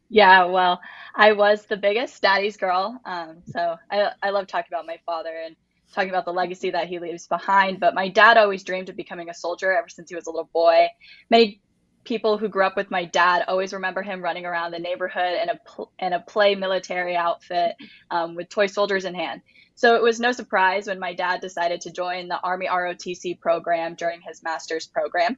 Yeah, 0.09 0.45
well, 0.45 0.81
I 1.15 1.33
was 1.33 1.67
the 1.67 1.77
biggest 1.77 2.21
daddy's 2.21 2.57
girl. 2.57 3.01
Um, 3.05 3.43
so 3.45 3.77
I, 3.91 4.11
I 4.23 4.31
love 4.31 4.49
talking 4.49 4.73
about 4.73 4.87
my 4.87 4.99
father 5.07 5.35
and 5.45 5.55
talking 5.93 6.11
about 6.11 6.25
the 6.25 6.33
legacy 6.33 6.71
that 6.71 6.89
he 6.89 6.99
leaves 6.99 7.29
behind. 7.29 7.79
But 7.79 7.95
my 7.95 8.09
dad 8.09 8.37
always 8.37 8.65
dreamed 8.65 8.89
of 8.89 8.97
becoming 8.97 9.31
a 9.31 9.35
soldier 9.35 9.73
ever 9.73 9.89
since 9.89 10.11
he 10.11 10.17
was 10.17 10.27
a 10.27 10.31
little 10.31 10.51
boy. 10.53 10.89
Many 11.31 11.61
people 12.07 12.39
who 12.39 12.49
grew 12.49 12.65
up 12.65 12.77
with 12.77 12.91
my 12.91 13.05
dad 13.05 13.45
always 13.49 13.73
remember 13.73 14.03
him 14.03 14.23
running 14.23 14.47
around 14.47 14.71
the 14.71 14.79
neighborhood 14.79 15.39
in 15.43 15.51
a 15.51 15.85
in 15.99 16.13
a 16.13 16.21
play 16.21 16.55
military 16.55 17.17
outfit 17.17 17.77
um, 18.11 18.35
with 18.35 18.49
toy 18.49 18.67
soldiers 18.67 19.05
in 19.05 19.15
hand. 19.15 19.43
So 19.75 19.95
it 19.95 20.03
was 20.03 20.19
no 20.19 20.33
surprise 20.33 20.87
when 20.87 20.99
my 20.99 21.13
dad 21.13 21.43
decided 21.43 21.83
to 21.83 21.93
join 21.93 22.29
the 22.29 22.41
Army 22.41 22.67
ROTC 22.67 23.39
program 23.39 23.95
during 23.95 24.23
his 24.23 24.43
master's 24.43 24.87
program. 24.87 25.37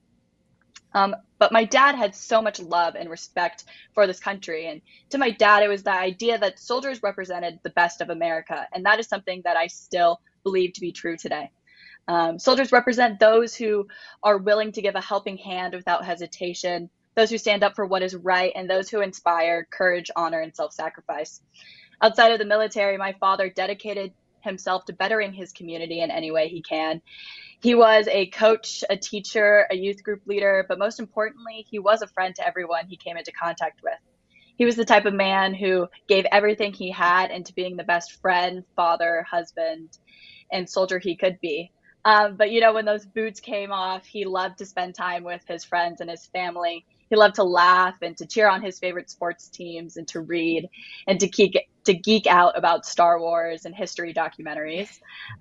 Um, 0.94 1.16
but 1.38 1.52
my 1.52 1.64
dad 1.64 1.96
had 1.96 2.14
so 2.14 2.40
much 2.40 2.60
love 2.60 2.94
and 2.94 3.10
respect 3.10 3.64
for 3.94 4.06
this 4.06 4.20
country. 4.20 4.68
And 4.68 4.80
to 5.10 5.18
my 5.18 5.30
dad, 5.30 5.62
it 5.62 5.68
was 5.68 5.82
the 5.82 5.92
idea 5.92 6.38
that 6.38 6.58
soldiers 6.58 7.02
represented 7.02 7.58
the 7.62 7.70
best 7.70 8.00
of 8.00 8.10
America. 8.10 8.66
And 8.72 8.86
that 8.86 8.98
is 8.98 9.08
something 9.08 9.42
that 9.44 9.56
I 9.56 9.66
still 9.66 10.20
believe 10.44 10.72
to 10.74 10.80
be 10.80 10.92
true 10.92 11.16
today. 11.16 11.50
Um, 12.08 12.38
soldiers 12.38 12.72
represent 12.72 13.20
those 13.20 13.54
who 13.54 13.86
are 14.22 14.38
willing 14.38 14.72
to 14.72 14.82
give 14.82 14.94
a 14.94 15.00
helping 15.00 15.36
hand 15.36 15.74
without 15.74 16.04
hesitation, 16.04 16.90
those 17.14 17.30
who 17.30 17.38
stand 17.38 17.62
up 17.62 17.76
for 17.76 17.86
what 17.86 18.02
is 18.02 18.16
right, 18.16 18.52
and 18.56 18.68
those 18.68 18.88
who 18.88 19.02
inspire 19.02 19.66
courage, 19.70 20.10
honor, 20.16 20.40
and 20.40 20.56
self 20.56 20.72
sacrifice. 20.72 21.42
Outside 22.00 22.32
of 22.32 22.38
the 22.38 22.46
military, 22.46 22.96
my 22.96 23.14
father 23.20 23.50
dedicated 23.50 24.12
himself 24.40 24.84
to 24.86 24.92
bettering 24.94 25.32
his 25.32 25.52
community 25.52 26.00
in 26.00 26.10
any 26.10 26.30
way 26.30 26.48
he 26.48 26.62
can. 26.62 27.02
He 27.60 27.74
was 27.74 28.08
a 28.08 28.28
coach, 28.28 28.84
a 28.88 28.96
teacher, 28.96 29.66
a 29.70 29.76
youth 29.76 30.02
group 30.02 30.22
leader, 30.26 30.64
but 30.68 30.78
most 30.78 31.00
importantly, 31.00 31.66
he 31.68 31.78
was 31.78 32.02
a 32.02 32.06
friend 32.06 32.34
to 32.36 32.46
everyone 32.46 32.86
he 32.86 32.96
came 32.96 33.16
into 33.16 33.32
contact 33.32 33.80
with. 33.82 33.98
He 34.56 34.64
was 34.64 34.76
the 34.76 34.84
type 34.84 35.06
of 35.06 35.14
man 35.14 35.54
who 35.54 35.88
gave 36.08 36.24
everything 36.32 36.72
he 36.72 36.90
had 36.90 37.30
into 37.30 37.52
being 37.52 37.76
the 37.76 37.84
best 37.84 38.20
friend, 38.22 38.64
father, 38.76 39.24
husband, 39.28 39.90
and 40.50 40.70
soldier 40.70 40.98
he 40.98 41.16
could 41.16 41.38
be. 41.40 41.72
Um, 42.08 42.36
but 42.36 42.50
you 42.50 42.62
know, 42.62 42.72
when 42.72 42.86
those 42.86 43.04
boots 43.04 43.38
came 43.38 43.70
off, 43.70 44.06
he 44.06 44.24
loved 44.24 44.56
to 44.58 44.64
spend 44.64 44.94
time 44.94 45.24
with 45.24 45.42
his 45.46 45.62
friends 45.62 46.00
and 46.00 46.08
his 46.08 46.24
family. 46.24 46.86
He 47.10 47.16
loved 47.16 47.34
to 47.34 47.44
laugh 47.44 47.96
and 48.00 48.16
to 48.16 48.24
cheer 48.24 48.48
on 48.48 48.62
his 48.62 48.78
favorite 48.78 49.10
sports 49.10 49.48
teams 49.48 49.98
and 49.98 50.08
to 50.08 50.20
read 50.20 50.70
and 51.06 51.20
to 51.20 51.28
geek 51.28 51.68
to 51.84 51.92
geek 51.92 52.26
out 52.26 52.56
about 52.56 52.86
Star 52.86 53.20
Wars 53.20 53.66
and 53.66 53.74
history 53.74 54.14
documentaries. 54.14 54.88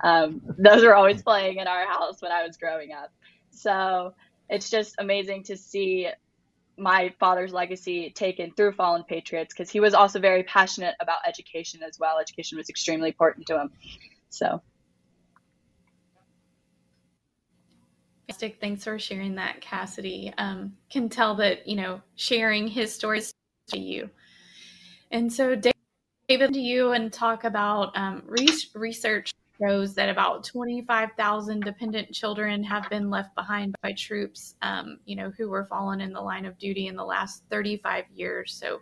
Um, 0.03 0.41
those 0.57 0.83
were 0.83 0.93
always 0.93 1.21
playing 1.23 1.59
in 1.59 1.67
our 1.67 1.87
house 1.87 2.21
when 2.21 2.33
I 2.33 2.45
was 2.45 2.57
growing 2.57 2.91
up. 2.91 3.13
So 3.51 4.13
it's 4.49 4.69
just 4.69 4.95
amazing 4.99 5.43
to 5.43 5.55
see 5.55 6.09
my 6.77 7.13
father's 7.17 7.53
legacy 7.53 8.09
taken 8.09 8.51
through 8.51 8.73
Fallen 8.73 9.05
Patriots 9.07 9.53
because 9.53 9.69
he 9.69 9.79
was 9.79 9.93
also 9.93 10.19
very 10.19 10.43
passionate 10.43 10.95
about 10.99 11.19
education 11.25 11.81
as 11.81 11.97
well. 11.97 12.19
Education 12.19 12.57
was 12.57 12.67
extremely 12.67 13.07
important 13.07 13.47
to 13.47 13.57
him. 13.57 13.71
So 14.29 14.61
fantastic. 18.27 18.59
Thanks 18.59 18.83
for 18.83 18.99
sharing 18.99 19.35
that, 19.35 19.61
Cassidy. 19.61 20.33
Um, 20.37 20.73
can 20.89 21.09
tell 21.09 21.35
that, 21.35 21.67
you 21.67 21.75
know, 21.75 22.01
sharing 22.15 22.67
his 22.67 22.93
stories 22.93 23.33
to 23.69 23.79
you. 23.79 24.09
And 25.11 25.31
so, 25.31 25.55
David, 26.27 26.53
to 26.53 26.59
you 26.59 26.91
and 26.91 27.11
talk 27.11 27.45
about 27.45 27.95
um, 27.95 28.23
research 28.25 29.33
shows 29.59 29.95
that 29.95 30.09
about 30.09 30.43
25,000 30.43 31.61
dependent 31.61 32.11
children 32.13 32.63
have 32.63 32.87
been 32.89 33.09
left 33.09 33.33
behind 33.33 33.73
by 33.81 33.91
troops, 33.93 34.55
um, 34.61 34.99
you 35.05 35.15
know, 35.15 35.31
who 35.35 35.49
were 35.49 35.65
fallen 35.65 36.01
in 36.01 36.13
the 36.13 36.21
line 36.21 36.45
of 36.45 36.57
duty 36.59 36.87
in 36.87 36.95
the 36.95 37.03
last 37.03 37.43
35 37.49 38.03
years. 38.13 38.53
So, 38.53 38.81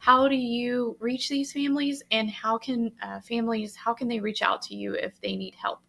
how 0.00 0.26
do 0.26 0.34
you 0.34 0.96
reach 0.98 1.28
these 1.28 1.52
families, 1.52 2.02
and 2.10 2.30
how 2.30 2.58
can 2.58 2.90
uh, 3.02 3.20
families 3.20 3.76
how 3.76 3.92
can 3.94 4.08
they 4.08 4.18
reach 4.18 4.42
out 4.42 4.62
to 4.62 4.74
you 4.74 4.94
if 4.94 5.20
they 5.20 5.36
need 5.36 5.54
help? 5.54 5.80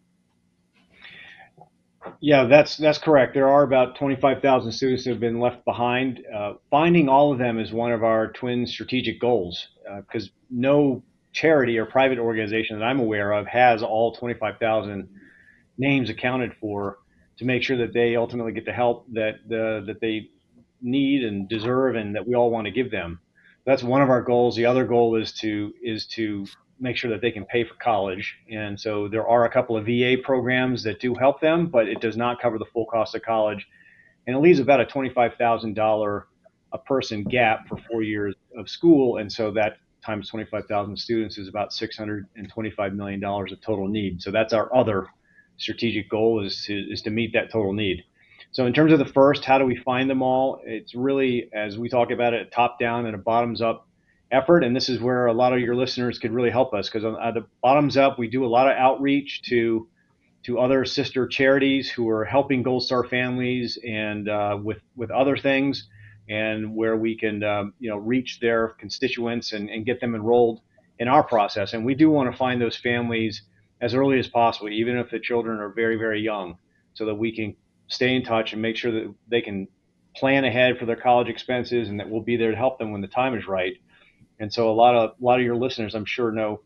Yeah, 2.20 2.44
that's 2.44 2.76
that's 2.76 2.98
correct. 2.98 3.34
There 3.34 3.48
are 3.48 3.62
about 3.62 3.96
25,000 3.96 4.72
students 4.72 5.04
who 5.04 5.10
have 5.10 5.20
been 5.20 5.40
left 5.40 5.64
behind. 5.64 6.22
Uh, 6.34 6.54
finding 6.70 7.08
all 7.08 7.32
of 7.32 7.38
them 7.38 7.58
is 7.58 7.72
one 7.72 7.92
of 7.92 8.04
our 8.04 8.32
twin 8.32 8.66
strategic 8.66 9.20
goals 9.20 9.68
because 10.06 10.26
uh, 10.28 10.32
no 10.50 11.02
charity 11.32 11.78
or 11.78 11.86
private 11.86 12.18
organization 12.18 12.78
that 12.78 12.84
I'm 12.84 13.00
aware 13.00 13.32
of 13.32 13.46
has 13.46 13.82
all 13.82 14.14
25,000 14.14 15.08
names 15.78 16.10
accounted 16.10 16.54
for 16.60 16.98
to 17.38 17.44
make 17.44 17.62
sure 17.62 17.78
that 17.78 17.92
they 17.94 18.16
ultimately 18.16 18.52
get 18.52 18.66
the 18.66 18.72
help 18.72 19.06
that 19.12 19.36
uh, 19.46 19.86
that 19.86 19.98
they 20.00 20.28
need 20.82 21.24
and 21.24 21.48
deserve 21.48 21.96
and 21.96 22.14
that 22.16 22.26
we 22.26 22.34
all 22.34 22.50
want 22.50 22.66
to 22.66 22.70
give 22.72 22.90
them. 22.90 23.20
That's 23.66 23.82
one 23.82 24.02
of 24.02 24.10
our 24.10 24.22
goals. 24.22 24.56
The 24.56 24.66
other 24.66 24.84
goal 24.86 25.16
is 25.16 25.32
to 25.40 25.72
is 25.82 26.06
to 26.08 26.46
make 26.80 26.96
sure 26.96 27.10
that 27.10 27.20
they 27.20 27.30
can 27.30 27.44
pay 27.44 27.64
for 27.64 27.74
college. 27.74 28.36
And 28.50 28.78
so 28.80 29.08
there 29.08 29.26
are 29.26 29.44
a 29.44 29.50
couple 29.50 29.76
of 29.76 29.84
VA 29.84 30.16
programs 30.22 30.82
that 30.84 31.00
do 31.00 31.14
help 31.14 31.40
them, 31.40 31.66
but 31.68 31.88
it 31.88 32.00
does 32.00 32.16
not 32.16 32.40
cover 32.40 32.58
the 32.58 32.64
full 32.72 32.86
cost 32.86 33.14
of 33.14 33.22
college. 33.22 33.66
And 34.26 34.36
it 34.36 34.40
leaves 34.40 34.58
about 34.58 34.80
a 34.80 34.84
$25,000 34.84 36.22
a 36.72 36.78
person 36.78 37.24
gap 37.24 37.68
for 37.68 37.76
four 37.90 38.02
years 38.02 38.34
of 38.56 38.68
school. 38.68 39.18
And 39.18 39.30
so 39.30 39.50
that 39.52 39.78
times 40.04 40.28
25,000 40.30 40.96
students 40.96 41.36
is 41.36 41.48
about 41.48 41.70
$625 41.70 42.94
million 42.94 43.22
of 43.22 43.60
total 43.60 43.88
need. 43.88 44.22
So 44.22 44.30
that's 44.30 44.52
our 44.52 44.74
other 44.74 45.06
strategic 45.58 46.08
goal 46.08 46.44
is 46.44 46.64
to, 46.66 46.74
is 46.74 47.02
to 47.02 47.10
meet 47.10 47.32
that 47.34 47.50
total 47.50 47.72
need. 47.72 48.04
So 48.52 48.66
in 48.66 48.72
terms 48.72 48.92
of 48.92 48.98
the 48.98 49.04
first, 49.04 49.44
how 49.44 49.58
do 49.58 49.64
we 49.64 49.76
find 49.76 50.08
them 50.08 50.22
all? 50.22 50.60
It's 50.64 50.94
really, 50.94 51.50
as 51.54 51.78
we 51.78 51.88
talk 51.88 52.10
about 52.10 52.34
it, 52.34 52.50
top 52.50 52.80
down 52.80 53.06
and 53.06 53.14
a 53.14 53.18
bottoms 53.18 53.60
up 53.60 53.86
effort. 54.30 54.64
And 54.64 54.74
this 54.74 54.88
is 54.88 55.00
where 55.00 55.26
a 55.26 55.32
lot 55.32 55.52
of 55.52 55.60
your 55.60 55.74
listeners 55.74 56.18
could 56.18 56.32
really 56.32 56.50
help 56.50 56.74
us 56.74 56.88
because 56.88 57.04
on 57.04 57.14
the 57.34 57.46
bottoms 57.62 57.96
up, 57.96 58.18
we 58.18 58.28
do 58.28 58.44
a 58.44 58.48
lot 58.48 58.68
of 58.70 58.76
outreach 58.76 59.42
to 59.42 59.88
to 60.42 60.58
other 60.58 60.86
sister 60.86 61.26
charities 61.26 61.90
who 61.90 62.08
are 62.08 62.24
helping 62.24 62.62
Gold 62.62 62.82
Star 62.82 63.04
families 63.04 63.78
and 63.86 64.28
uh, 64.28 64.58
with 64.62 64.78
with 64.96 65.10
other 65.10 65.36
things, 65.36 65.88
and 66.28 66.74
where 66.74 66.96
we 66.96 67.16
can 67.16 67.42
um, 67.42 67.74
you 67.78 67.90
know 67.90 67.96
reach 67.96 68.40
their 68.40 68.68
constituents 68.68 69.52
and, 69.52 69.68
and 69.68 69.84
get 69.84 70.00
them 70.00 70.14
enrolled 70.14 70.60
in 70.98 71.08
our 71.08 71.22
process. 71.22 71.72
And 71.72 71.84
we 71.84 71.94
do 71.94 72.10
want 72.10 72.30
to 72.30 72.36
find 72.36 72.60
those 72.60 72.76
families 72.76 73.42
as 73.80 73.94
early 73.94 74.18
as 74.18 74.28
possible, 74.28 74.68
even 74.68 74.96
if 74.96 75.10
the 75.10 75.18
children 75.18 75.58
are 75.58 75.70
very 75.70 75.96
very 75.96 76.20
young, 76.20 76.56
so 76.94 77.04
that 77.06 77.14
we 77.14 77.34
can 77.34 77.54
stay 77.88 78.14
in 78.14 78.22
touch 78.22 78.52
and 78.52 78.62
make 78.62 78.76
sure 78.76 78.92
that 78.92 79.14
they 79.28 79.40
can 79.42 79.66
plan 80.16 80.44
ahead 80.44 80.78
for 80.78 80.86
their 80.86 80.96
college 80.96 81.28
expenses 81.28 81.88
and 81.88 82.00
that 82.00 82.08
we'll 82.08 82.20
be 82.20 82.36
there 82.36 82.50
to 82.50 82.56
help 82.56 82.78
them 82.78 82.90
when 82.90 83.00
the 83.00 83.08
time 83.08 83.36
is 83.36 83.46
right 83.46 83.76
and 84.40 84.52
so 84.52 84.70
a 84.70 84.72
lot 84.72 84.96
of 84.96 85.10
a 85.10 85.24
lot 85.24 85.38
of 85.38 85.44
your 85.44 85.56
listeners, 85.56 85.94
I'm 85.94 86.06
sure, 86.06 86.32
know 86.32 86.62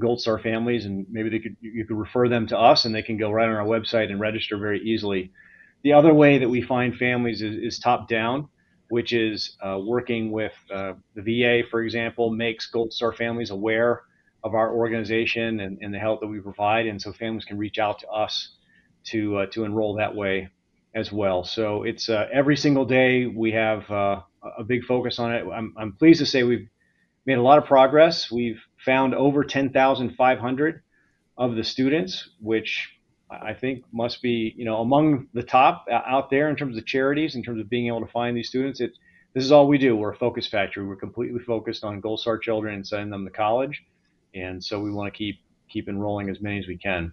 Gold 0.00 0.20
Star 0.20 0.38
families, 0.38 0.86
and 0.86 1.06
maybe 1.10 1.28
they 1.28 1.38
could 1.38 1.56
you 1.60 1.84
could 1.84 1.96
refer 1.96 2.28
them 2.28 2.46
to 2.48 2.58
us, 2.58 2.86
and 2.86 2.94
they 2.94 3.02
can 3.02 3.18
go 3.18 3.30
right 3.30 3.48
on 3.48 3.54
our 3.54 3.66
website 3.66 4.10
and 4.10 4.18
register 4.18 4.56
very 4.56 4.80
easily. 4.80 5.30
The 5.82 5.92
other 5.92 6.12
way 6.12 6.38
that 6.38 6.48
we 6.48 6.62
find 6.62 6.96
families 6.96 7.42
is, 7.42 7.56
is 7.56 7.78
top 7.78 8.08
down, 8.08 8.48
which 8.88 9.12
is 9.12 9.56
uh, 9.62 9.78
working 9.78 10.32
with 10.32 10.52
uh, 10.74 10.94
the 11.14 11.22
VA, 11.22 11.68
for 11.70 11.82
example, 11.82 12.30
makes 12.30 12.66
Gold 12.66 12.92
Star 12.92 13.12
families 13.12 13.50
aware 13.50 14.02
of 14.42 14.54
our 14.54 14.74
organization 14.74 15.60
and, 15.60 15.78
and, 15.82 15.92
the 15.92 15.98
help 15.98 16.20
that 16.20 16.26
we 16.26 16.40
provide, 16.40 16.86
and 16.86 17.00
so 17.00 17.12
families 17.12 17.44
can 17.44 17.58
reach 17.58 17.78
out 17.78 17.98
to 18.00 18.08
us 18.08 18.56
to 19.04 19.36
uh, 19.36 19.46
to 19.46 19.64
enroll 19.64 19.94
that 19.96 20.14
way 20.14 20.48
as 20.94 21.12
well. 21.12 21.44
So 21.44 21.82
it's 21.82 22.08
uh, 22.08 22.26
every 22.32 22.56
single 22.56 22.86
day 22.86 23.26
we 23.26 23.52
have 23.52 23.90
uh, 23.90 24.20
a 24.42 24.64
big 24.64 24.84
focus 24.84 25.18
on 25.18 25.34
it. 25.34 25.44
I'm, 25.52 25.74
I'm 25.76 25.92
pleased 25.92 26.20
to 26.20 26.26
say 26.26 26.42
we've 26.42 26.68
made 27.26 27.38
a 27.38 27.42
lot 27.42 27.58
of 27.58 27.64
progress. 27.64 28.30
We've 28.30 28.60
found 28.84 29.14
over 29.14 29.44
10,500 29.44 30.82
of 31.36 31.54
the 31.54 31.64
students, 31.64 32.30
which 32.40 32.88
I 33.30 33.54
think 33.54 33.84
must 33.92 34.22
be, 34.22 34.54
you 34.56 34.64
know, 34.64 34.80
among 34.80 35.28
the 35.34 35.42
top 35.42 35.86
out 35.90 36.30
there 36.30 36.48
in 36.48 36.56
terms 36.56 36.76
of 36.76 36.84
charities, 36.86 37.34
in 37.34 37.42
terms 37.42 37.60
of 37.60 37.70
being 37.70 37.86
able 37.86 38.00
to 38.00 38.10
find 38.12 38.36
these 38.36 38.48
students. 38.48 38.80
It, 38.80 38.92
this 39.34 39.44
is 39.44 39.52
all 39.52 39.68
we 39.68 39.78
do. 39.78 39.96
We're 39.96 40.12
a 40.12 40.16
focus 40.16 40.48
factory. 40.48 40.84
We're 40.84 40.96
completely 40.96 41.38
focused 41.40 41.84
on 41.84 42.00
Gold 42.00 42.20
Star 42.20 42.36
children 42.38 42.74
and 42.74 42.86
sending 42.86 43.10
them 43.10 43.24
to 43.24 43.30
college, 43.30 43.82
and 44.34 44.62
so 44.62 44.80
we 44.80 44.90
want 44.90 45.12
to 45.12 45.16
keep 45.16 45.38
keep 45.68 45.88
enrolling 45.88 46.28
as 46.28 46.40
many 46.40 46.58
as 46.58 46.66
we 46.66 46.76
can. 46.76 47.12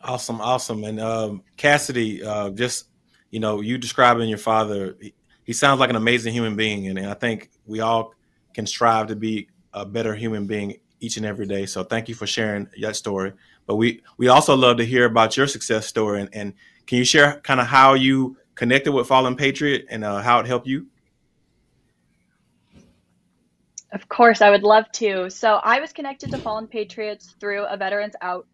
Awesome, 0.00 0.40
awesome, 0.40 0.82
and 0.82 1.00
um, 1.00 1.42
Cassidy, 1.56 2.24
uh, 2.24 2.50
just 2.50 2.88
you 3.34 3.40
know, 3.40 3.60
you 3.60 3.76
describing 3.78 4.28
your 4.28 4.38
father, 4.38 4.96
he, 5.00 5.12
he 5.42 5.52
sounds 5.52 5.80
like 5.80 5.90
an 5.90 5.96
amazing 5.96 6.32
human 6.32 6.54
being, 6.54 6.86
and, 6.86 6.96
and 6.96 7.08
I 7.08 7.14
think 7.14 7.50
we 7.66 7.80
all 7.80 8.14
can 8.54 8.64
strive 8.64 9.08
to 9.08 9.16
be 9.16 9.48
a 9.72 9.84
better 9.84 10.14
human 10.14 10.46
being 10.46 10.76
each 11.00 11.16
and 11.16 11.26
every 11.26 11.44
day. 11.44 11.66
So 11.66 11.82
thank 11.82 12.08
you 12.08 12.14
for 12.14 12.28
sharing 12.28 12.68
that 12.80 12.94
story. 12.94 13.32
But 13.66 13.74
we 13.74 14.02
we 14.18 14.28
also 14.28 14.54
love 14.54 14.76
to 14.76 14.84
hear 14.84 15.04
about 15.04 15.36
your 15.36 15.48
success 15.48 15.84
story, 15.84 16.20
and, 16.20 16.30
and 16.32 16.54
can 16.86 16.98
you 16.98 17.04
share 17.04 17.40
kind 17.40 17.58
of 17.58 17.66
how 17.66 17.94
you 17.94 18.36
connected 18.54 18.92
with 18.92 19.08
Fallen 19.08 19.34
Patriot 19.34 19.86
and 19.90 20.04
uh, 20.04 20.22
how 20.22 20.38
it 20.38 20.46
helped 20.46 20.68
you? 20.68 20.86
Of 23.90 24.08
course, 24.08 24.42
I 24.42 24.50
would 24.50 24.62
love 24.62 24.84
to. 24.92 25.28
So 25.28 25.56
I 25.64 25.80
was 25.80 25.92
connected 25.92 26.30
to 26.30 26.38
Fallen 26.38 26.68
Patriots 26.68 27.34
through 27.40 27.64
a 27.64 27.76
Veterans 27.76 28.14
Out 28.20 28.46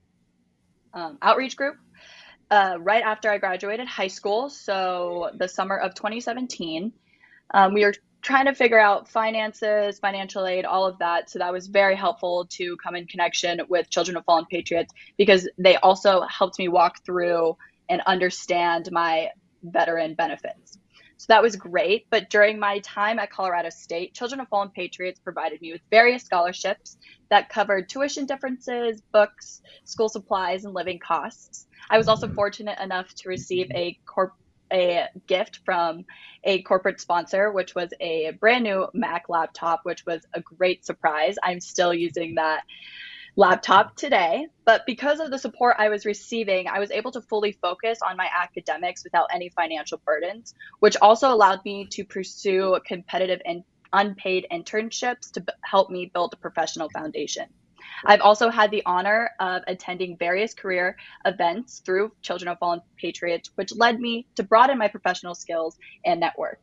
um, 0.94 1.18
outreach 1.20 1.54
group 1.54 1.76
uh, 2.50 2.76
right 2.80 3.02
after 3.02 3.30
I 3.30 3.38
graduated 3.38 3.86
high 3.86 4.08
school, 4.08 4.50
so 4.50 5.30
the 5.36 5.48
summer 5.48 5.76
of 5.76 5.94
2017. 5.94 6.92
Um, 7.52 7.74
we 7.74 7.84
were 7.84 7.94
trying 8.22 8.46
to 8.46 8.54
figure 8.54 8.78
out 8.78 9.08
finances, 9.08 9.98
financial 9.98 10.46
aid, 10.46 10.64
all 10.64 10.86
of 10.86 10.98
that. 10.98 11.30
So 11.30 11.38
that 11.38 11.52
was 11.52 11.68
very 11.68 11.96
helpful 11.96 12.46
to 12.50 12.76
come 12.76 12.94
in 12.94 13.06
connection 13.06 13.60
with 13.68 13.88
Children 13.90 14.16
of 14.16 14.24
Fallen 14.24 14.46
Patriots 14.50 14.92
because 15.16 15.48
they 15.58 15.76
also 15.76 16.22
helped 16.22 16.58
me 16.58 16.68
walk 16.68 17.04
through 17.04 17.56
and 17.88 18.02
understand 18.06 18.90
my 18.92 19.28
veteran 19.62 20.14
benefits. 20.14 20.78
So 21.20 21.26
that 21.28 21.42
was 21.42 21.54
great. 21.54 22.06
But 22.08 22.30
during 22.30 22.58
my 22.58 22.78
time 22.78 23.18
at 23.18 23.30
Colorado 23.30 23.68
State, 23.68 24.14
Children 24.14 24.40
of 24.40 24.48
Fallen 24.48 24.70
Patriots 24.70 25.20
provided 25.20 25.60
me 25.60 25.70
with 25.70 25.82
various 25.90 26.22
scholarships 26.22 26.96
that 27.28 27.50
covered 27.50 27.90
tuition 27.90 28.24
differences, 28.24 29.02
books, 29.12 29.60
school 29.84 30.08
supplies, 30.08 30.64
and 30.64 30.72
living 30.72 30.98
costs. 30.98 31.66
I 31.90 31.98
was 31.98 32.08
also 32.08 32.26
fortunate 32.26 32.78
enough 32.80 33.14
to 33.16 33.28
receive 33.28 33.70
a 33.72 33.98
corp 34.06 34.32
a 34.72 35.08
gift 35.26 35.60
from 35.66 36.06
a 36.44 36.62
corporate 36.62 37.02
sponsor, 37.02 37.52
which 37.52 37.74
was 37.74 37.90
a 38.00 38.30
brand 38.40 38.64
new 38.64 38.86
Mac 38.94 39.28
laptop, 39.28 39.80
which 39.82 40.06
was 40.06 40.22
a 40.32 40.40
great 40.40 40.86
surprise. 40.86 41.34
I'm 41.42 41.60
still 41.60 41.92
using 41.92 42.36
that 42.36 42.62
laptop 43.36 43.96
today. 43.96 44.46
But 44.64 44.82
because 44.86 45.20
of 45.20 45.30
the 45.30 45.38
support 45.38 45.76
I 45.78 45.88
was 45.88 46.04
receiving, 46.06 46.68
I 46.68 46.78
was 46.78 46.90
able 46.90 47.12
to 47.12 47.20
fully 47.22 47.52
focus 47.52 47.98
on 48.06 48.16
my 48.16 48.28
academics 48.36 49.04
without 49.04 49.28
any 49.32 49.50
financial 49.50 50.00
burdens, 50.04 50.54
which 50.80 50.96
also 51.00 51.32
allowed 51.32 51.64
me 51.64 51.86
to 51.92 52.04
pursue 52.04 52.78
competitive 52.86 53.40
and 53.44 53.64
unpaid 53.92 54.46
internships 54.52 55.32
to 55.32 55.40
b- 55.40 55.52
help 55.64 55.90
me 55.90 56.10
build 56.12 56.32
a 56.32 56.36
professional 56.36 56.88
foundation. 56.90 57.46
I've 58.04 58.20
also 58.20 58.50
had 58.50 58.70
the 58.70 58.82
honor 58.86 59.30
of 59.40 59.62
attending 59.66 60.16
various 60.16 60.54
career 60.54 60.96
events 61.24 61.82
through 61.84 62.12
Children 62.22 62.48
of 62.48 62.58
Fallen 62.58 62.80
Patriots, 62.96 63.50
which 63.56 63.74
led 63.74 64.00
me 64.00 64.26
to 64.36 64.42
broaden 64.42 64.78
my 64.78 64.88
professional 64.88 65.34
skills 65.34 65.76
and 66.04 66.20
network. 66.20 66.60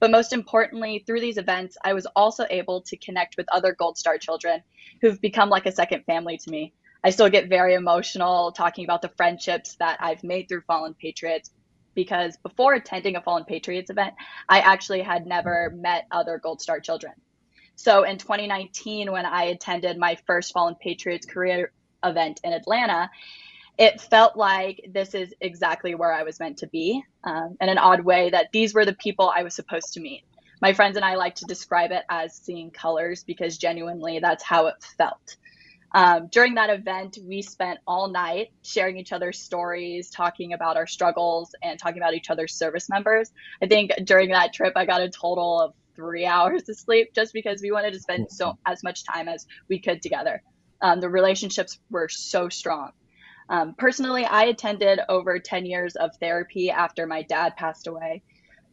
But 0.00 0.10
most 0.10 0.32
importantly, 0.32 1.02
through 1.06 1.20
these 1.20 1.38
events, 1.38 1.76
I 1.82 1.92
was 1.94 2.06
also 2.16 2.44
able 2.50 2.82
to 2.82 2.96
connect 2.96 3.36
with 3.36 3.46
other 3.50 3.74
Gold 3.74 3.98
Star 3.98 4.18
children 4.18 4.62
who've 5.00 5.20
become 5.20 5.48
like 5.48 5.66
a 5.66 5.72
second 5.72 6.04
family 6.04 6.38
to 6.38 6.50
me. 6.50 6.72
I 7.02 7.10
still 7.10 7.30
get 7.30 7.48
very 7.48 7.74
emotional 7.74 8.52
talking 8.52 8.84
about 8.84 9.02
the 9.02 9.10
friendships 9.16 9.76
that 9.76 9.98
I've 10.00 10.24
made 10.24 10.48
through 10.48 10.62
Fallen 10.62 10.94
Patriots 10.94 11.50
because 11.94 12.36
before 12.38 12.74
attending 12.74 13.16
a 13.16 13.20
Fallen 13.20 13.44
Patriots 13.44 13.90
event, 13.90 14.14
I 14.48 14.60
actually 14.60 15.02
had 15.02 15.26
never 15.26 15.72
met 15.74 16.06
other 16.10 16.38
Gold 16.38 16.60
Star 16.60 16.80
children. 16.80 17.12
So 17.74 18.02
in 18.02 18.18
2019, 18.18 19.10
when 19.12 19.26
I 19.26 19.44
attended 19.44 19.98
my 19.98 20.16
first 20.26 20.52
Fallen 20.52 20.74
Patriots 20.74 21.26
career 21.26 21.72
event 22.04 22.40
in 22.44 22.52
Atlanta, 22.52 23.10
it 23.78 24.00
felt 24.00 24.36
like 24.36 24.90
this 24.92 25.14
is 25.14 25.32
exactly 25.40 25.94
where 25.94 26.12
I 26.12 26.24
was 26.24 26.40
meant 26.40 26.58
to 26.58 26.66
be. 26.66 27.02
Um, 27.22 27.56
in 27.60 27.68
an 27.68 27.78
odd 27.78 28.00
way, 28.00 28.30
that 28.30 28.50
these 28.52 28.74
were 28.74 28.84
the 28.84 28.94
people 28.94 29.32
I 29.34 29.44
was 29.44 29.54
supposed 29.54 29.94
to 29.94 30.00
meet. 30.00 30.24
My 30.60 30.72
friends 30.72 30.96
and 30.96 31.04
I 31.04 31.14
like 31.14 31.36
to 31.36 31.44
describe 31.44 31.92
it 31.92 32.02
as 32.10 32.34
seeing 32.34 32.72
colors 32.72 33.22
because 33.22 33.56
genuinely 33.56 34.18
that's 34.18 34.42
how 34.42 34.66
it 34.66 34.74
felt. 34.96 35.36
Um, 35.94 36.26
during 36.30 36.54
that 36.56 36.70
event, 36.70 37.18
we 37.24 37.40
spent 37.40 37.78
all 37.86 38.08
night 38.08 38.48
sharing 38.62 38.98
each 38.98 39.12
other's 39.12 39.38
stories, 39.38 40.10
talking 40.10 40.52
about 40.52 40.76
our 40.76 40.86
struggles, 40.86 41.54
and 41.62 41.78
talking 41.78 41.98
about 41.98 42.14
each 42.14 42.30
other's 42.30 42.54
service 42.54 42.90
members. 42.90 43.30
I 43.62 43.68
think 43.68 43.92
during 44.04 44.30
that 44.30 44.52
trip, 44.52 44.72
I 44.76 44.84
got 44.84 45.00
a 45.00 45.08
total 45.08 45.60
of 45.60 45.74
three 45.94 46.26
hours 46.34 46.68
of 46.68 46.76
sleep 46.76 47.14
just 47.14 47.32
because 47.32 47.62
we 47.62 47.70
wanted 47.70 47.92
to 47.92 48.00
spend 48.00 48.30
so 48.30 48.58
as 48.66 48.82
much 48.82 49.04
time 49.04 49.28
as 49.28 49.46
we 49.68 49.78
could 49.78 50.02
together. 50.02 50.42
Um, 50.80 51.00
the 51.00 51.08
relationships 51.08 51.78
were 51.90 52.08
so 52.08 52.48
strong. 52.48 52.92
Um, 53.48 53.74
personally, 53.76 54.24
I 54.24 54.44
attended 54.44 55.00
over 55.08 55.38
10 55.38 55.66
years 55.66 55.96
of 55.96 56.10
therapy 56.16 56.70
after 56.70 57.06
my 57.06 57.22
dad 57.22 57.56
passed 57.56 57.86
away. 57.86 58.22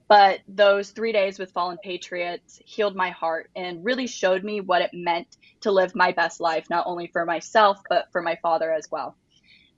But 0.07 0.41
those 0.47 0.91
three 0.91 1.11
days 1.11 1.39
with 1.39 1.51
Fallen 1.51 1.79
Patriots 1.83 2.61
healed 2.63 2.95
my 2.95 3.09
heart 3.09 3.49
and 3.55 3.83
really 3.83 4.05
showed 4.05 4.43
me 4.43 4.61
what 4.61 4.83
it 4.83 4.91
meant 4.93 5.35
to 5.61 5.71
live 5.71 5.95
my 5.95 6.11
best 6.11 6.39
life, 6.39 6.69
not 6.69 6.85
only 6.85 7.07
for 7.07 7.25
myself, 7.25 7.79
but 7.89 8.11
for 8.11 8.21
my 8.21 8.37
father 8.43 8.71
as 8.71 8.87
well. 8.91 9.15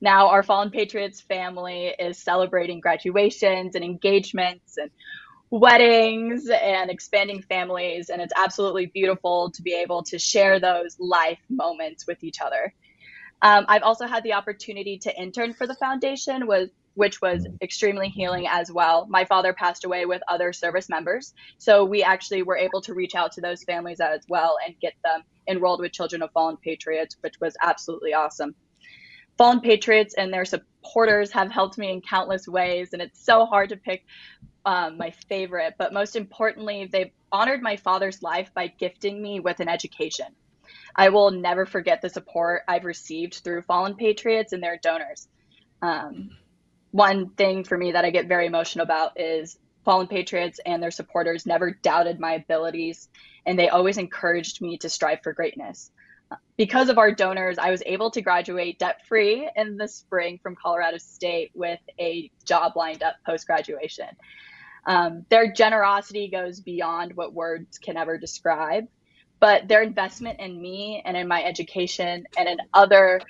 Now, 0.01 0.27
our 0.29 0.43
Fallen 0.43 0.69
Patriots 0.69 1.21
family 1.21 1.93
is 1.97 2.21
celebrating 2.21 2.81
graduations 2.81 3.75
and 3.75 3.83
engagements 3.85 4.77
and 4.77 4.91
weddings 5.49 6.49
and 6.49 6.91
expanding 6.91 7.41
families. 7.41 8.09
And 8.09 8.21
it's 8.21 8.33
absolutely 8.35 8.87
beautiful 8.87 9.51
to 9.51 9.61
be 9.61 9.73
able 9.73 10.03
to 10.03 10.19
share 10.19 10.59
those 10.59 10.97
life 10.99 11.39
moments 11.49 12.05
with 12.05 12.23
each 12.23 12.41
other. 12.41 12.73
Um, 13.41 13.65
I've 13.67 13.83
also 13.83 14.07
had 14.07 14.23
the 14.23 14.33
opportunity 14.33 14.97
to 14.99 15.15
intern 15.15 15.53
for 15.53 15.67
the 15.67 15.75
foundation, 15.75 16.47
was 16.47 16.69
which 16.95 17.21
was 17.21 17.45
extremely 17.61 18.09
healing 18.09 18.47
as 18.49 18.71
well. 18.71 19.05
My 19.07 19.23
father 19.23 19.53
passed 19.53 19.85
away 19.85 20.07
with 20.07 20.23
other 20.27 20.51
service 20.51 20.89
members, 20.89 21.33
so 21.59 21.85
we 21.85 22.01
actually 22.01 22.41
were 22.41 22.57
able 22.57 22.81
to 22.81 22.95
reach 22.95 23.13
out 23.13 23.33
to 23.33 23.41
those 23.41 23.63
families 23.63 23.99
as 23.99 24.21
well 24.27 24.57
and 24.65 24.73
get 24.79 24.93
them 25.03 25.21
enrolled 25.47 25.79
with 25.79 25.91
Children 25.91 26.23
of 26.23 26.31
Fallen 26.31 26.57
Patriots, 26.57 27.15
which 27.21 27.35
was 27.39 27.55
absolutely 27.61 28.15
awesome. 28.15 28.55
Fallen 29.37 29.61
Patriots 29.61 30.15
and 30.15 30.33
their 30.33 30.45
supporters 30.45 31.31
have 31.31 31.51
helped 31.51 31.77
me 31.77 31.91
in 31.91 32.01
countless 32.01 32.47
ways, 32.47 32.93
and 32.93 33.01
it's 33.03 33.23
so 33.23 33.45
hard 33.45 33.69
to 33.69 33.77
pick 33.77 34.03
um, 34.65 34.97
my 34.97 35.11
favorite. 35.29 35.75
But 35.77 35.93
most 35.93 36.15
importantly, 36.15 36.89
they've 36.91 37.11
honored 37.31 37.61
my 37.61 37.77
father's 37.77 38.23
life 38.23 38.51
by 38.55 38.67
gifting 38.67 39.21
me 39.21 39.39
with 39.39 39.59
an 39.59 39.69
education. 39.69 40.27
I 40.95 41.09
will 41.09 41.31
never 41.31 41.65
forget 41.65 42.01
the 42.01 42.09
support 42.09 42.63
I've 42.67 42.85
received 42.85 43.35
through 43.35 43.63
Fallen 43.63 43.95
Patriots 43.95 44.53
and 44.53 44.61
their 44.61 44.77
donors. 44.81 45.27
Um, 45.81 46.31
one 46.91 47.29
thing 47.31 47.63
for 47.63 47.77
me 47.77 47.91
that 47.91 48.05
I 48.05 48.09
get 48.09 48.27
very 48.27 48.47
emotional 48.47 48.83
about 48.83 49.19
is 49.19 49.57
Fallen 49.85 50.07
Patriots 50.07 50.59
and 50.65 50.81
their 50.81 50.91
supporters 50.91 51.45
never 51.45 51.71
doubted 51.71 52.19
my 52.19 52.33
abilities, 52.33 53.07
and 53.45 53.57
they 53.57 53.69
always 53.69 53.97
encouraged 53.97 54.61
me 54.61 54.77
to 54.79 54.89
strive 54.89 55.21
for 55.23 55.33
greatness. 55.33 55.91
Because 56.57 56.89
of 56.89 56.97
our 56.97 57.11
donors, 57.11 57.57
I 57.57 57.71
was 57.71 57.83
able 57.85 58.11
to 58.11 58.21
graduate 58.21 58.79
debt 58.79 59.05
free 59.07 59.49
in 59.55 59.77
the 59.77 59.87
spring 59.87 60.39
from 60.43 60.55
Colorado 60.55 60.97
State 60.97 61.51
with 61.53 61.79
a 61.99 62.29
job 62.43 62.73
lined 62.75 63.01
up 63.01 63.15
post 63.25 63.47
graduation. 63.47 64.09
Um, 64.85 65.25
their 65.29 65.51
generosity 65.51 66.29
goes 66.29 66.59
beyond 66.59 67.13
what 67.15 67.33
words 67.33 67.77
can 67.77 67.95
ever 67.95 68.17
describe 68.17 68.87
but 69.39 69.67
their 69.67 69.81
investment 69.81 70.39
in 70.39 70.61
me 70.61 71.01
and 71.05 71.15
in 71.15 71.27
my 71.27 71.43
education 71.43 72.25
and 72.37 72.49
in 72.49 72.57
other 72.73 73.21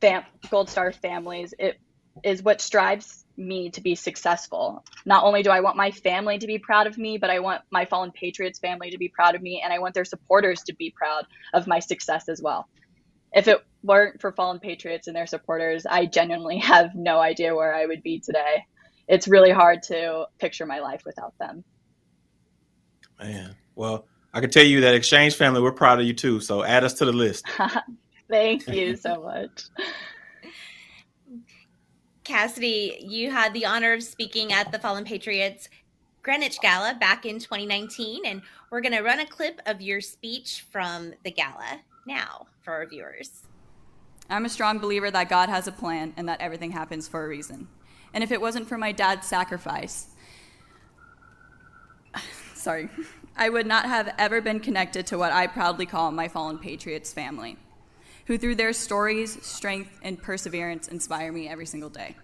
fam- 0.00 0.24
Gold 0.50 0.68
Star 0.68 0.92
families 0.92 1.54
it 1.58 1.78
is 2.24 2.42
what 2.42 2.60
strives 2.60 3.24
me 3.36 3.70
to 3.70 3.80
be 3.80 3.94
successful. 3.94 4.84
Not 5.06 5.24
only 5.24 5.42
do 5.42 5.50
I 5.50 5.60
want 5.60 5.76
my 5.76 5.90
family 5.90 6.38
to 6.38 6.46
be 6.46 6.58
proud 6.58 6.86
of 6.86 6.98
me, 6.98 7.18
but 7.18 7.30
I 7.30 7.38
want 7.40 7.62
my 7.70 7.84
Fallen 7.84 8.12
Patriots 8.12 8.58
family 8.58 8.90
to 8.90 8.98
be 8.98 9.08
proud 9.08 9.34
of 9.34 9.42
me, 9.42 9.62
and 9.64 9.72
I 9.72 9.78
want 9.78 9.94
their 9.94 10.04
supporters 10.04 10.62
to 10.64 10.74
be 10.74 10.92
proud 10.94 11.24
of 11.54 11.66
my 11.66 11.78
success 11.78 12.28
as 12.28 12.42
well. 12.42 12.68
If 13.32 13.48
it 13.48 13.64
weren't 13.82 14.20
for 14.20 14.32
Fallen 14.32 14.58
Patriots 14.58 15.06
and 15.06 15.16
their 15.16 15.26
supporters, 15.26 15.86
I 15.86 16.06
genuinely 16.06 16.58
have 16.74 16.94
no 16.94 17.18
idea 17.18 17.54
where 17.54 17.74
I 17.74 17.86
would 17.86 18.02
be 18.02 18.20
today. 18.20 18.64
It's 19.08 19.26
really 19.26 19.50
hard 19.50 19.82
to 19.84 20.26
picture 20.38 20.66
my 20.66 20.80
life 20.80 21.02
without 21.04 21.34
them. 21.38 21.64
Man, 23.18 23.56
well, 23.74 24.06
I 24.32 24.40
can 24.40 24.50
tell 24.50 24.64
you 24.64 24.80
that 24.82 24.94
Exchange 24.94 25.34
family, 25.34 25.60
we're 25.60 25.72
proud 25.72 26.00
of 26.00 26.06
you 26.06 26.14
too. 26.14 26.40
So 26.40 26.62
add 26.62 26.84
us 26.84 26.94
to 26.94 27.04
the 27.04 27.12
list. 27.12 27.44
Thank 28.30 28.68
you 28.68 28.96
so 28.96 29.22
much. 29.22 29.64
Cassidy, 32.22 32.98
you 33.00 33.30
had 33.30 33.52
the 33.54 33.66
honor 33.66 33.92
of 33.92 34.02
speaking 34.04 34.52
at 34.52 34.70
the 34.70 34.78
Fallen 34.78 35.04
Patriots 35.04 35.68
Greenwich 36.22 36.60
Gala 36.60 36.96
back 37.00 37.26
in 37.26 37.40
2019, 37.40 38.24
and 38.24 38.42
we're 38.70 38.82
going 38.82 38.92
to 38.92 39.02
run 39.02 39.18
a 39.18 39.26
clip 39.26 39.60
of 39.66 39.80
your 39.80 40.00
speech 40.00 40.64
from 40.70 41.12
the 41.24 41.30
gala 41.30 41.80
now 42.06 42.46
for 42.60 42.74
our 42.74 42.86
viewers. 42.86 43.46
I'm 44.28 44.44
a 44.44 44.48
strong 44.48 44.78
believer 44.78 45.10
that 45.10 45.28
God 45.28 45.48
has 45.48 45.66
a 45.66 45.72
plan 45.72 46.14
and 46.16 46.28
that 46.28 46.40
everything 46.40 46.70
happens 46.70 47.08
for 47.08 47.24
a 47.24 47.28
reason. 47.28 47.66
And 48.14 48.22
if 48.22 48.30
it 48.30 48.40
wasn't 48.40 48.68
for 48.68 48.78
my 48.78 48.92
dad's 48.92 49.26
sacrifice, 49.26 50.08
sorry. 52.54 52.88
I 53.36 53.48
would 53.48 53.66
not 53.66 53.86
have 53.86 54.14
ever 54.18 54.40
been 54.40 54.60
connected 54.60 55.06
to 55.06 55.18
what 55.18 55.32
I 55.32 55.46
proudly 55.46 55.86
call 55.86 56.10
my 56.10 56.28
fallen 56.28 56.58
Patriots 56.58 57.12
family, 57.12 57.56
who 58.26 58.36
through 58.36 58.56
their 58.56 58.72
stories, 58.72 59.44
strength, 59.44 59.98
and 60.02 60.20
perseverance 60.20 60.88
inspire 60.88 61.32
me 61.32 61.48
every 61.48 61.66
single 61.66 61.90
day. 61.90 62.16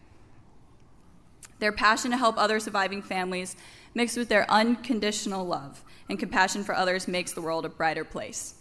Their 1.59 1.73
passion 1.73 2.11
to 2.11 2.17
help 2.17 2.37
other 2.37 2.61
surviving 2.61 3.03
families, 3.03 3.57
mixed 3.95 4.17
with 4.17 4.29
their 4.29 4.51
unconditional 4.51 5.47
love 5.47 5.83
and 6.09 6.19
compassion 6.19 6.65
for 6.65 6.75
others, 6.75 7.09
makes 7.09 7.33
the 7.33 7.41
world 7.41 7.65
a 7.65 7.71
brighter 7.71 8.05
place. 8.05 8.55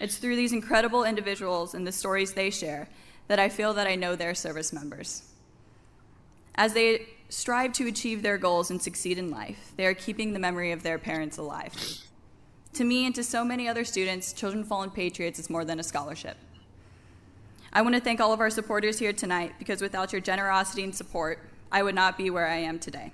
It's 0.00 0.18
through 0.18 0.36
these 0.36 0.52
incredible 0.52 1.04
individuals 1.04 1.74
and 1.74 1.86
the 1.86 1.92
stories 1.92 2.34
they 2.34 2.50
share 2.50 2.88
that 3.28 3.38
I 3.38 3.48
feel 3.48 3.74
that 3.74 3.86
I 3.86 3.94
know 3.94 4.14
their 4.14 4.34
service 4.34 4.72
members. 4.72 5.22
As 6.54 6.74
they 6.74 7.06
strive 7.28 7.72
to 7.74 7.86
achieve 7.86 8.22
their 8.22 8.38
goals 8.38 8.70
and 8.70 8.80
succeed 8.80 9.18
in 9.18 9.30
life, 9.30 9.72
they 9.76 9.86
are 9.86 9.94
keeping 9.94 10.32
the 10.32 10.38
memory 10.38 10.72
of 10.72 10.82
their 10.82 10.98
parents 10.98 11.38
alive. 11.38 11.72
To 12.74 12.84
me 12.84 13.06
and 13.06 13.14
to 13.14 13.24
so 13.24 13.44
many 13.44 13.68
other 13.68 13.84
students, 13.84 14.32
Children 14.32 14.64
Fallen 14.64 14.90
Patriots 14.90 15.38
is 15.38 15.50
more 15.50 15.64
than 15.64 15.80
a 15.80 15.82
scholarship. 15.82 16.36
I 17.72 17.82
want 17.82 17.94
to 17.94 18.00
thank 18.00 18.20
all 18.20 18.32
of 18.32 18.40
our 18.40 18.50
supporters 18.50 18.98
here 18.98 19.12
tonight 19.12 19.54
because 19.58 19.82
without 19.82 20.12
your 20.12 20.20
generosity 20.20 20.84
and 20.84 20.94
support, 20.94 21.40
I 21.70 21.82
would 21.82 21.94
not 21.94 22.16
be 22.16 22.30
where 22.30 22.46
I 22.46 22.56
am 22.56 22.78
today. 22.78 23.12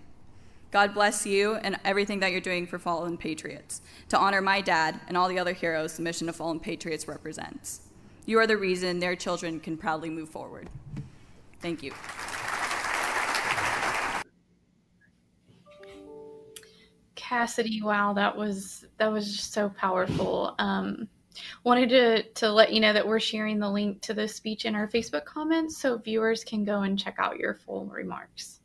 God 0.70 0.94
bless 0.94 1.24
you 1.24 1.54
and 1.54 1.78
everything 1.84 2.20
that 2.20 2.32
you're 2.32 2.40
doing 2.40 2.66
for 2.66 2.78
Fallen 2.78 3.16
Patriots 3.16 3.80
to 4.08 4.18
honor 4.18 4.40
my 4.40 4.60
dad 4.60 5.00
and 5.06 5.16
all 5.16 5.28
the 5.28 5.38
other 5.38 5.52
heroes 5.52 5.96
the 5.96 6.02
mission 6.02 6.28
of 6.28 6.36
Fallen 6.36 6.60
Patriots 6.60 7.06
represents. 7.06 7.80
You 8.26 8.38
are 8.38 8.46
the 8.46 8.56
reason 8.56 8.98
their 8.98 9.16
children 9.16 9.60
can 9.60 9.76
proudly 9.76 10.10
move 10.10 10.28
forward. 10.28 10.68
Thank 11.60 11.82
you. 11.82 11.92
Cassidy, 17.34 17.82
wow, 17.82 18.12
that 18.12 18.36
was 18.36 18.84
that 18.96 19.10
was 19.10 19.36
just 19.36 19.52
so 19.52 19.68
powerful. 19.68 20.54
Um, 20.60 21.08
wanted 21.64 21.88
to 21.88 22.22
to 22.22 22.48
let 22.48 22.72
you 22.72 22.78
know 22.78 22.92
that 22.92 23.04
we're 23.04 23.18
sharing 23.18 23.58
the 23.58 23.68
link 23.68 24.00
to 24.02 24.14
the 24.14 24.28
speech 24.28 24.66
in 24.66 24.76
our 24.76 24.86
Facebook 24.86 25.24
comments, 25.24 25.76
so 25.76 25.98
viewers 25.98 26.44
can 26.44 26.64
go 26.64 26.82
and 26.82 26.96
check 26.96 27.16
out 27.18 27.40
your 27.40 27.54
full 27.54 27.86
remarks. 27.86 28.60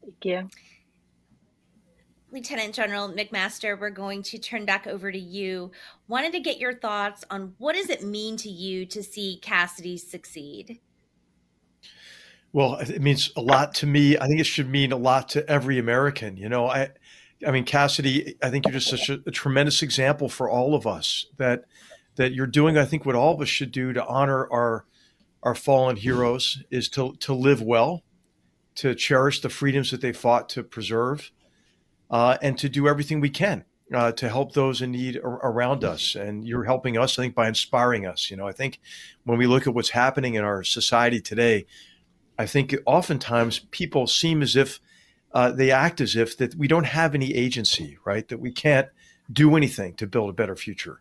Thank 0.00 0.24
you. 0.24 0.48
Lieutenant 2.32 2.74
General 2.74 3.10
McMaster, 3.10 3.78
we're 3.78 3.90
going 3.90 4.22
to 4.22 4.38
turn 4.38 4.64
back 4.64 4.86
over 4.86 5.12
to 5.12 5.18
you. 5.18 5.70
Wanted 6.08 6.32
to 6.32 6.40
get 6.40 6.56
your 6.56 6.72
thoughts 6.72 7.22
on 7.28 7.54
what 7.58 7.76
does 7.76 7.90
it 7.90 8.02
mean 8.02 8.38
to 8.38 8.48
you 8.48 8.86
to 8.86 9.02
see 9.02 9.40
Cassidy 9.42 9.98
succeed? 9.98 10.80
Well, 12.58 12.74
it 12.78 13.00
means 13.00 13.30
a 13.36 13.40
lot 13.40 13.72
to 13.74 13.86
me. 13.86 14.18
I 14.18 14.26
think 14.26 14.40
it 14.40 14.44
should 14.46 14.68
mean 14.68 14.90
a 14.90 14.96
lot 14.96 15.28
to 15.28 15.48
every 15.48 15.78
American. 15.78 16.36
You 16.36 16.48
know, 16.48 16.66
I, 16.66 16.88
I 17.46 17.52
mean, 17.52 17.62
Cassidy, 17.62 18.34
I 18.42 18.50
think 18.50 18.64
you're 18.64 18.72
just 18.72 18.90
such 18.90 19.08
a, 19.08 19.20
a 19.28 19.30
tremendous 19.30 19.80
example 19.80 20.28
for 20.28 20.50
all 20.50 20.74
of 20.74 20.84
us 20.84 21.26
that 21.36 21.66
that 22.16 22.32
you're 22.32 22.48
doing. 22.48 22.76
I 22.76 22.84
think 22.84 23.06
what 23.06 23.14
all 23.14 23.32
of 23.32 23.40
us 23.40 23.48
should 23.48 23.70
do 23.70 23.92
to 23.92 24.04
honor 24.04 24.50
our 24.50 24.86
our 25.44 25.54
fallen 25.54 25.94
heroes 25.94 26.64
is 26.68 26.88
to 26.88 27.14
to 27.20 27.32
live 27.32 27.62
well, 27.62 28.02
to 28.74 28.92
cherish 28.96 29.40
the 29.40 29.50
freedoms 29.50 29.92
that 29.92 30.00
they 30.00 30.12
fought 30.12 30.48
to 30.48 30.64
preserve, 30.64 31.30
uh, 32.10 32.38
and 32.42 32.58
to 32.58 32.68
do 32.68 32.88
everything 32.88 33.20
we 33.20 33.30
can 33.30 33.66
uh, 33.94 34.10
to 34.10 34.28
help 34.28 34.54
those 34.54 34.82
in 34.82 34.90
need 34.90 35.20
ar- 35.22 35.38
around 35.48 35.84
us. 35.84 36.16
And 36.16 36.44
you're 36.44 36.64
helping 36.64 36.98
us, 36.98 37.20
I 37.20 37.22
think, 37.22 37.36
by 37.36 37.46
inspiring 37.46 38.04
us. 38.04 38.32
You 38.32 38.36
know, 38.36 38.48
I 38.48 38.52
think 38.52 38.80
when 39.22 39.38
we 39.38 39.46
look 39.46 39.68
at 39.68 39.74
what's 39.74 39.90
happening 39.90 40.34
in 40.34 40.42
our 40.42 40.64
society 40.64 41.20
today, 41.20 41.66
I 42.38 42.46
think 42.46 42.74
oftentimes 42.86 43.58
people 43.70 44.06
seem 44.06 44.42
as 44.42 44.54
if 44.54 44.80
uh, 45.32 45.50
they 45.50 45.70
act 45.70 46.00
as 46.00 46.16
if 46.16 46.36
that 46.38 46.54
we 46.54 46.68
don't 46.68 46.86
have 46.86 47.14
any 47.14 47.34
agency, 47.34 47.98
right? 48.04 48.26
That 48.28 48.38
we 48.38 48.52
can't 48.52 48.88
do 49.30 49.56
anything 49.56 49.94
to 49.94 50.06
build 50.06 50.30
a 50.30 50.32
better 50.32 50.56
future. 50.56 51.00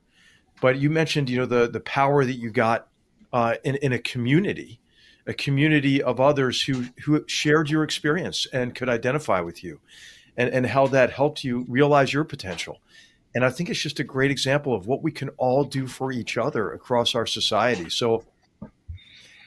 But 0.60 0.80
you 0.80 0.90
mentioned, 0.90 1.30
you 1.30 1.38
know, 1.38 1.46
the 1.46 1.68
the 1.68 1.80
power 1.80 2.26
that 2.26 2.34
you 2.34 2.50
got 2.50 2.88
uh, 3.32 3.56
in 3.64 3.76
in 3.76 3.94
a 3.94 4.00
community, 4.00 4.80
a 5.26 5.34
community 5.34 6.02
of 6.02 6.20
others 6.20 6.62
who 6.64 6.86
who 7.04 7.24
shared 7.28 7.70
your 7.70 7.84
experience 7.84 8.48
and 8.52 8.74
could 8.74 8.90
identify 8.90 9.40
with 9.40 9.64
you, 9.64 9.80
and 10.36 10.50
and 10.50 10.66
how 10.66 10.88
that 10.88 11.12
helped 11.12 11.44
you 11.44 11.66
realize 11.70 12.12
your 12.12 12.24
potential. 12.24 12.80
And 13.36 13.46
I 13.46 13.52
think 13.52 13.70
it's 13.70 13.80
just 13.82 14.00
a 14.00 14.04
great 14.04 14.32
example 14.32 14.74
of 14.74 14.88
what 14.88 15.04
we 15.04 15.12
can 15.12 15.30
all 15.38 15.64
do 15.64 15.86
for 15.86 16.12
each 16.12 16.38
other 16.38 16.72
across 16.72 17.14
our 17.14 17.28
society. 17.28 17.90
So, 17.90 18.24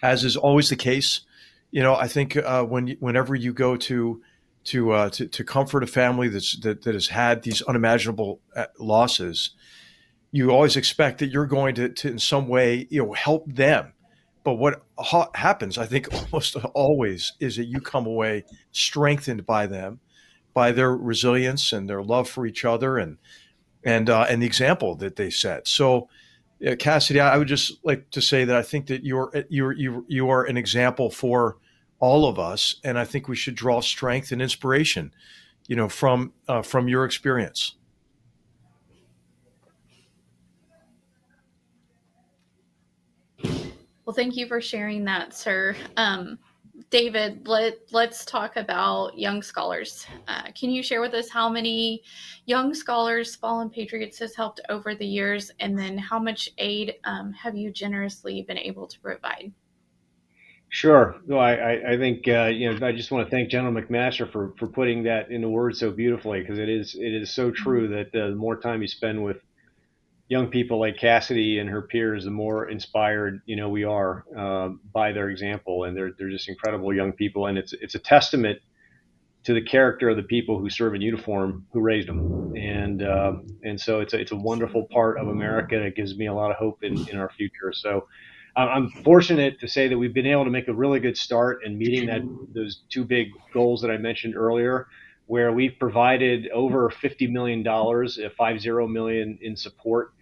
as 0.01 0.23
is 0.23 0.37
always 0.37 0.69
the 0.69 0.77
case, 0.77 1.23
you 1.71 1.83
know, 1.83 1.95
I 1.95 2.09
think 2.09 2.37
uh, 2.37 2.65
when 2.65 2.89
whenever 3.01 3.35
you 3.35 3.53
go 3.53 3.77
to 3.77 4.23
to, 4.65 4.91
uh, 4.91 5.11
to 5.11 5.27
to 5.27 5.45
comfort 5.45 5.83
a 5.83 5.87
family 5.87 6.29
that's 6.29 6.59
that, 6.61 6.83
that 6.83 6.95
has 6.95 7.09
had 7.09 7.43
these 7.43 7.63
unimaginable 7.63 8.41
uh, 8.57 8.67
losses, 8.79 9.51
you 10.33 10.51
always 10.51 10.77
expect 10.77 11.19
that 11.19 11.29
you're 11.29 11.47
going 11.47 11.75
to, 11.77 11.89
to 11.89 12.09
in 12.09 12.19
some 12.19 12.49
way 12.49 12.87
you 12.91 13.05
know 13.05 13.13
help 13.13 13.51
them. 13.53 13.93
But 14.43 14.55
what 14.55 14.83
ha- 14.99 15.31
happens, 15.35 15.79
I 15.79 15.87
think, 15.87 16.09
almost 16.33 16.57
always 16.75 17.35
is 17.41 17.57
that 17.57 17.67
you 17.67 17.81
come 17.81 18.07
away 18.07 18.45
strengthened 18.73 19.47
by 19.47 19.67
them, 19.67 20.01
by 20.55 20.73
their 20.73 20.97
resilience 20.97 21.73
and 21.73 21.89
their 21.89 22.03
love 22.03 22.29
for 22.29 22.47
each 22.47 22.65
other, 22.65 22.99
and 22.99 23.19
and 23.85 24.11
uh, 24.11 24.27
and 24.29 24.43
the 24.43 24.47
example 24.47 24.97
that 24.97 25.17
they 25.17 25.31
set. 25.31 25.69
So. 25.69 26.09
Yeah, 26.61 26.75
Cassidy, 26.75 27.21
I 27.21 27.39
would 27.39 27.49
just 27.49 27.83
like 27.85 28.11
to 28.11 28.21
say 28.21 28.45
that 28.45 28.55
I 28.55 28.63
think 28.63 28.87
that 28.89 29.03
you're 29.03 29.33
you're 29.49 29.73
you 29.73 30.05
you 30.09 30.29
are 30.29 30.45
an 30.45 30.59
example 30.59 31.11
for 31.11 31.57
all 32.01 32.29
of 32.29 32.39
us, 32.39 32.77
and 32.85 32.99
I 32.99 33.05
think 33.07 33.29
we 33.29 33.37
should 33.37 33.55
draw 33.55 33.81
strength 33.81 34.31
and 34.31 34.43
inspiration, 34.43 35.15
you 35.69 35.77
know, 35.77 35.89
from 35.89 36.35
uh, 36.49 36.61
from 36.61 36.87
your 36.87 37.07
experience. 37.07 37.77
Well, 43.43 44.15
thank 44.15 44.37
you 44.37 44.47
for 44.47 44.61
sharing 44.61 45.05
that, 45.07 45.33
sir. 45.33 45.75
Um, 45.97 46.39
David, 46.91 47.47
let 47.47 47.79
let's 47.93 48.25
talk 48.25 48.57
about 48.57 49.17
young 49.17 49.43
scholars. 49.43 50.07
Uh, 50.27 50.51
can 50.59 50.71
you 50.71 50.83
share 50.83 51.01
with 51.01 51.15
us 51.15 51.29
how 51.29 51.49
many 51.49 52.03
young 52.47 52.75
scholars 52.75 53.37
Fallen 53.37 53.71
Patriots 53.71 54.19
has 54.19 54.35
helped 54.35 54.61
over 54.69 54.97
the 54.97 55.07
years, 55.07 55.53
and 55.61 55.79
then 55.79 55.97
how 55.97 56.19
much 56.19 56.49
aid 56.59 56.95
um, 57.05 57.33
have 57.33 57.57
you 57.57 57.71
generously 57.71 58.43
been 58.43 58.59
able 58.59 58.89
to 58.89 58.99
provide? 58.99 59.53
Sure. 60.69 61.17
No, 61.27 61.39
I, 61.39 61.93
I 61.93 61.97
think 61.97 62.27
uh, 62.27 62.47
you 62.47 62.73
know 62.73 62.87
I 62.87 62.91
just 62.91 63.13
want 63.13 63.25
to 63.25 63.31
thank 63.31 63.51
General 63.51 63.73
McMaster 63.73 64.31
for 64.31 64.53
for 64.59 64.67
putting 64.67 65.05
that 65.05 65.31
into 65.31 65.49
words 65.49 65.79
so 65.79 65.93
beautifully 65.93 66.41
because 66.41 66.59
it 66.59 66.69
is 66.69 66.97
it 66.97 67.15
is 67.15 67.31
so 67.31 67.53
true 67.53 67.87
that 67.89 68.15
uh, 68.21 68.31
the 68.31 68.35
more 68.37 68.57
time 68.57 68.83
you 68.83 68.89
spend 68.89 69.23
with 69.23 69.39
young 70.31 70.47
people 70.47 70.79
like 70.79 70.97
Cassidy 70.97 71.59
and 71.59 71.69
her 71.69 71.83
peers, 71.83 72.25
the 72.25 72.31
more 72.31 72.71
inspired 72.71 73.43
you 73.47 73.57
know 73.57 73.69
we 73.69 73.85
are 73.85 74.25
uh, 74.35 74.69
by 74.95 75.13
their 75.13 75.29
example, 75.29 75.85
and 75.85 75.95
they're 75.95 76.13
they're 76.17 76.31
just 76.31 76.49
incredible 76.49 76.95
young 76.95 77.13
people, 77.13 77.47
and 77.47 77.59
it's 77.59 77.75
it's 77.75 77.97
a 77.97 77.99
testament 77.99 78.61
to 79.43 79.55
the 79.55 79.63
character 79.63 80.09
of 80.11 80.17
the 80.17 80.23
people 80.23 80.59
who 80.59 80.71
serve 80.71 80.95
in 80.95 81.03
uniform 81.03 81.67
who 81.73 81.81
raised 81.81 82.09
them, 82.09 82.55
and 82.57 83.03
uh, 83.03 83.33
and 83.65 83.79
so 83.79 84.01
it's 84.01 84.15
a, 84.15 84.21
it's 84.21 84.31
a 84.31 84.37
wonderful 84.37 84.87
part 84.93 85.19
of 85.19 85.29
America. 85.29 85.83
It 85.85 85.97
gives 85.97 86.17
me 86.17 86.27
a 86.27 86.33
lot 86.33 86.51
of 86.51 86.57
hope 86.57 86.83
in, 86.83 87.09
in 87.11 87.19
our 87.19 87.31
future. 87.31 87.73
So. 87.75 88.07
I'm 88.57 88.91
fortunate 89.05 89.61
to 89.61 89.69
say 89.69 89.87
that 89.87 89.97
we've 89.97 90.13
been 90.13 90.27
able 90.27 90.45
to 90.45 90.51
make 90.51 90.67
a 90.67 90.75
really 90.75 90.99
good 90.99 91.17
start 91.17 91.65
in 91.65 91.79
meeting 91.79 92.07
that 92.09 92.23
those 92.53 92.83
two 92.91 93.05
big 93.05 93.29
goals 93.55 93.81
that 93.83 93.93
I 93.93 93.97
mentioned 93.97 94.35
earlier, 94.35 94.89
where 95.27 95.53
we've 95.53 95.75
provided 95.79 96.49
over 96.49 96.91
50 96.91 97.29
million 97.29 97.63
dollars, 97.63 98.19
50 98.37 98.89
million 98.89 99.39
in 99.41 99.55
support 99.55 100.13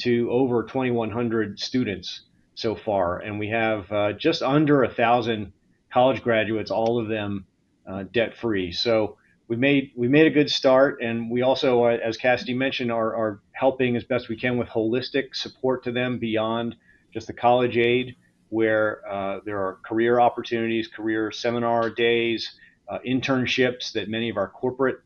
to 0.00 0.30
over 0.30 0.62
2,100 0.64 1.58
students 1.58 2.22
so 2.54 2.74
far, 2.74 3.18
and 3.18 3.38
we 3.38 3.48
have 3.48 3.90
uh, 3.90 4.12
just 4.12 4.42
under 4.42 4.84
a 4.84 4.92
thousand 4.92 5.52
college 5.92 6.22
graduates, 6.22 6.70
all 6.70 6.98
of 6.98 7.08
them 7.08 7.46
uh, 7.88 8.04
debt 8.12 8.36
free. 8.36 8.72
So 8.72 9.16
we 9.48 9.56
made 9.56 9.92
we 9.96 10.08
made 10.08 10.26
a 10.26 10.30
good 10.30 10.50
start, 10.50 11.00
and 11.02 11.30
we 11.30 11.42
also, 11.42 11.84
uh, 11.84 11.98
as 12.02 12.16
Cassidy 12.16 12.54
mentioned, 12.54 12.90
are, 12.90 13.14
are 13.14 13.40
helping 13.52 13.96
as 13.96 14.04
best 14.04 14.28
we 14.28 14.36
can 14.36 14.56
with 14.56 14.68
holistic 14.68 15.34
support 15.34 15.84
to 15.84 15.92
them 15.92 16.18
beyond 16.18 16.76
just 17.12 17.26
the 17.26 17.32
college 17.32 17.76
aid, 17.76 18.16
where 18.48 19.00
uh, 19.08 19.40
there 19.44 19.58
are 19.58 19.78
career 19.84 20.20
opportunities, 20.20 20.88
career 20.88 21.30
seminar 21.30 21.90
days, 21.90 22.58
uh, 22.88 22.98
internships 23.06 23.92
that 23.92 24.08
many 24.08 24.30
of 24.30 24.36
our 24.36 24.48
corporate 24.48 25.00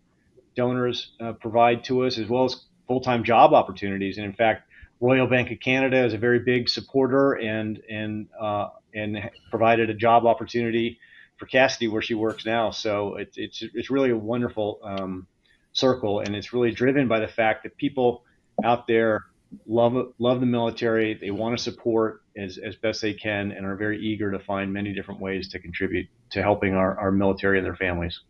donors 0.57 1.13
uh, 1.21 1.33
provide 1.33 1.85
to 1.85 2.05
us, 2.05 2.19
as 2.19 2.29
well 2.29 2.45
as 2.45 2.65
full 2.87 3.01
time 3.01 3.25
job 3.25 3.53
opportunities. 3.53 4.19
And 4.19 4.27
in 4.27 4.33
fact, 4.33 4.68
Royal 5.01 5.27
Bank 5.27 5.51
of 5.51 5.61
Canada 5.61 6.05
is 6.05 6.13
a 6.13 6.19
very 6.19 6.41
big 6.41 6.69
supporter 6.69 7.35
and 7.35 7.81
and 7.89 8.29
uh, 8.41 8.69
and 8.95 9.31
provided 9.51 9.91
a 9.91 9.95
job 9.95 10.27
opportunity 10.27 10.99
for 11.37 11.47
Cassidy 11.47 11.89
where 11.89 12.03
she 12.03 12.15
works 12.15 12.45
now. 12.45 12.71
So 12.71 13.17
it's 13.17 13.39
it's 13.39 13.63
it's 13.75 13.91
really 13.91 14.11
a 14.11 14.17
wonderful 14.17 14.81
um, 14.83 15.27
circle, 15.73 16.21
and 16.21 16.35
it's 16.35 16.53
really 16.53 16.73
driven 16.73 17.09
by 17.09 17.21
the 17.21 17.29
fact 17.29 17.63
that 17.63 17.77
people 17.77 18.25
out 18.65 18.87
there 18.87 19.25
love 19.67 20.13
love 20.19 20.41
the 20.41 20.47
military. 20.47 21.15
They 21.15 21.31
want 21.31 21.57
to 21.57 21.63
support 21.63 22.23
as, 22.37 22.59
as 22.59 22.77
best 22.77 23.01
they 23.01 23.15
can 23.15 23.53
and 23.53 23.65
are 23.65 23.77
very 23.77 24.01
eager 24.01 24.31
to 24.31 24.39
find 24.39 24.73
many 24.73 24.93
different 24.93 25.21
ways 25.21 25.49
to 25.49 25.59
contribute 25.59 26.07
to 26.31 26.43
helping 26.43 26.75
our, 26.75 26.99
our 26.99 27.11
military 27.13 27.59
and 27.59 27.67
their 27.67 27.77
families. 27.77 28.21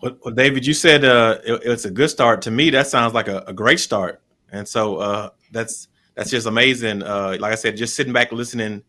Well 0.00 0.32
David, 0.32 0.66
you 0.66 0.74
said 0.74 1.04
uh, 1.04 1.38
it, 1.44 1.62
it's 1.64 1.84
a 1.84 1.90
good 1.90 2.08
start. 2.08 2.42
To 2.42 2.50
me, 2.50 2.70
that 2.70 2.86
sounds 2.86 3.14
like 3.14 3.28
a, 3.28 3.44
a 3.48 3.52
great 3.52 3.80
start, 3.80 4.20
and 4.52 4.66
so 4.66 4.96
uh, 4.96 5.30
that's 5.52 5.88
that's 6.14 6.30
just 6.30 6.46
amazing. 6.46 7.02
Uh, 7.02 7.36
like 7.38 7.52
I 7.52 7.56
said, 7.56 7.76
just 7.76 7.94
sitting 7.94 8.12
back 8.12 8.32
listening 8.32 8.82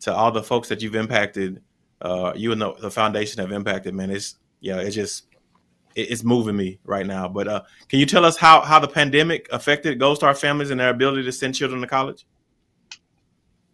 to 0.00 0.14
all 0.14 0.32
the 0.32 0.42
folks 0.42 0.68
that 0.68 0.82
you've 0.82 0.94
impacted, 0.94 1.62
uh, 2.00 2.32
you 2.34 2.52
and 2.52 2.60
the, 2.60 2.72
the 2.74 2.90
foundation 2.90 3.40
have 3.40 3.52
impacted. 3.52 3.94
Man, 3.94 4.10
it's 4.10 4.36
yeah, 4.60 4.78
it's 4.78 4.94
just 4.94 5.26
it's 5.94 6.24
moving 6.24 6.56
me 6.56 6.78
right 6.84 7.06
now. 7.06 7.28
But 7.28 7.48
uh, 7.48 7.62
can 7.88 7.98
you 7.98 8.06
tell 8.06 8.24
us 8.24 8.36
how 8.36 8.60
how 8.60 8.78
the 8.78 8.88
pandemic 8.88 9.48
affected 9.52 9.98
Gold 9.98 10.16
Star 10.16 10.34
families 10.34 10.70
and 10.70 10.80
their 10.80 10.90
ability 10.90 11.24
to 11.24 11.32
send 11.32 11.54
children 11.54 11.80
to 11.80 11.86
college? 11.86 12.26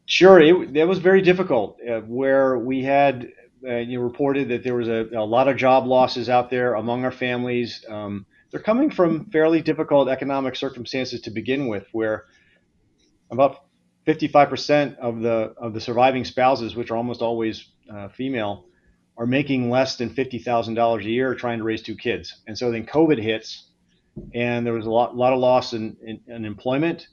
Sure, 0.06 0.40
it, 0.40 0.76
it 0.76 0.84
was 0.84 0.98
very 0.98 1.20
difficult. 1.20 1.78
Uh, 1.88 2.00
where 2.00 2.58
we 2.58 2.82
had 2.82 3.32
uh, 3.66 3.76
you 3.76 4.00
reported 4.00 4.48
that 4.48 4.62
there 4.62 4.74
was 4.74 4.88
a, 4.88 5.08
a, 5.16 5.24
lot 5.24 5.48
of 5.48 5.56
job 5.56 5.86
losses 5.86 6.28
out 6.28 6.50
there 6.50 6.74
among 6.74 7.04
our 7.04 7.10
families. 7.10 7.84
Um, 7.88 8.24
they're 8.50 8.60
coming 8.60 8.90
from 8.90 9.26
fairly 9.30 9.60
difficult 9.60 10.08
economic 10.08 10.56
circumstances 10.56 11.20
to 11.22 11.30
begin 11.30 11.68
with, 11.68 11.86
where 11.92 12.26
about 13.30 13.64
55% 14.06 14.96
of 14.98 15.20
the 15.20 15.54
of 15.56 15.74
the 15.74 15.80
surviving 15.80 16.24
spouses, 16.24 16.76
which 16.76 16.90
are 16.90 16.96
almost 16.96 17.22
always 17.22 17.70
uh, 17.92 18.08
female, 18.08 18.66
are 19.16 19.26
making 19.26 19.70
less 19.70 19.96
than 19.96 20.10
$50,000 20.10 21.00
a 21.00 21.08
year 21.08 21.34
trying 21.34 21.58
to 21.58 21.64
raise 21.64 21.82
two 21.82 21.96
kids. 21.96 22.42
And 22.46 22.56
so 22.56 22.70
then 22.70 22.86
COVID 22.86 23.20
hits 23.20 23.70
and 24.34 24.66
there 24.66 24.72
was 24.72 24.86
a 24.86 24.90
lot, 24.90 25.16
lot 25.16 25.32
of 25.32 25.38
loss 25.38 25.72
in, 25.72 25.96
in, 26.02 26.20
in 26.26 26.44
employment, 26.44 27.08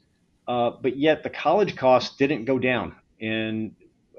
uh, 0.48 0.72
but 0.82 0.98
yet 0.98 1.24
the 1.24 1.30
college 1.30 1.76
costs 1.76 2.15
didn't 2.17 2.46
go 2.46 2.60
down. 2.60 2.96
And 3.22 3.76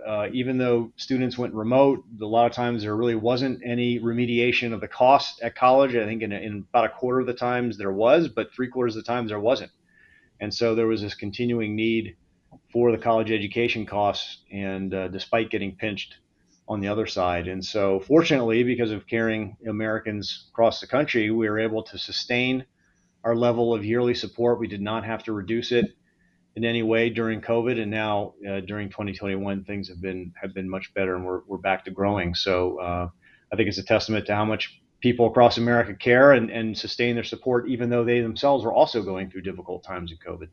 uh, 0.07 0.29
even 0.33 0.59
though 0.59 0.93
students 0.97 1.39
went 1.39 1.55
remote, 1.55 2.05
a 2.21 2.25
lot 2.25 2.47
of 2.47 2.53
times 2.53 2.83
there 2.83 2.97
really 2.97 3.15
wasn't 3.15 3.61
any 3.65 3.99
remediation 3.99 4.73
of 4.73 4.81
the 4.81 4.89
cost 4.89 5.41
at 5.43 5.55
college. 5.55 5.97
I 5.97 6.05
think 6.05 6.23
in, 6.23 6.33
in 6.33 6.67
about 6.69 6.85
a 6.87 6.89
quarter 6.91 7.21
of 7.21 7.27
the 7.27 7.35
times 7.35 7.79
there 7.79 7.93
was, 7.93 8.29
but 8.29 8.53
three 8.53 8.69
quarters 8.69 8.97
of 8.97 9.05
the 9.05 9.13
times 9.13 9.31
there 9.31 9.41
wasn't. 9.41 9.71
And 10.41 10.53
so 10.53 10.75
there 10.75 10.87
was 10.87 11.01
this 11.01 11.15
continuing 11.15 11.75
need 11.75 12.17
for 12.73 12.93
the 12.93 12.99
college 12.99 13.31
education 13.31 13.87
costs, 13.87 14.43
and 14.53 14.93
uh, 14.93 15.09
despite 15.09 15.51
getting 15.51 15.77
pinched 15.77 16.17
on 16.69 16.81
the 16.81 16.89
other 16.89 17.07
side. 17.07 17.47
And 17.47 17.65
so, 17.65 18.01
fortunately, 18.01 18.63
because 18.63 18.91
of 18.91 19.07
caring 19.07 19.57
Americans 19.67 20.49
across 20.51 20.81
the 20.81 20.87
country, 20.87 21.31
we 21.31 21.49
were 21.49 21.59
able 21.61 21.83
to 21.85 21.99
sustain 21.99 22.65
our 23.23 23.37
level 23.37 23.75
of 23.75 23.85
yearly 23.85 24.15
support. 24.15 24.61
We 24.61 24.69
did 24.69 24.83
not 24.83 25.05
have 25.05 25.23
to 25.25 25.33
reduce 25.33 25.73
it 25.73 25.95
in 26.57 26.65
any 26.65 26.83
way 26.83 27.11
during 27.11 27.41
COVID, 27.41 27.81
and 27.81 27.91
now 27.91 28.35
uh, 28.49 28.61
during 28.61 28.89
2021, 28.89 29.65
things 29.65 29.89
have 29.89 30.01
been 30.01 30.33
have 30.41 30.55
been 30.55 30.69
much 30.69 30.93
better, 30.95 31.17
and 31.17 31.25
we're 31.25 31.41
we're 31.47 31.59
back 31.59 31.85
to 31.87 31.91
growing. 31.91 32.35
So 32.35 32.79
uh, 32.79 33.09
I 33.53 33.57
think 33.57 33.69
it's 33.69 33.79
a 33.79 33.85
testament 33.85 34.27
to 34.27 34.35
how 34.35 34.45
much 34.45 34.81
people 35.01 35.27
across 35.27 35.59
America 35.59 35.95
care 35.95 36.33
and, 36.33 36.51
and 36.51 36.77
sustain 36.77 37.15
their 37.15 37.25
support, 37.25 37.69
even 37.69 37.91
though 37.91 38.05
they 38.05 38.21
themselves 38.21 38.65
were 38.65 38.73
also 38.73 39.03
going 39.03 39.31
through 39.31 39.43
difficult 39.43 39.85
times 39.85 40.13
in 40.13 40.19
COVID. 40.19 40.49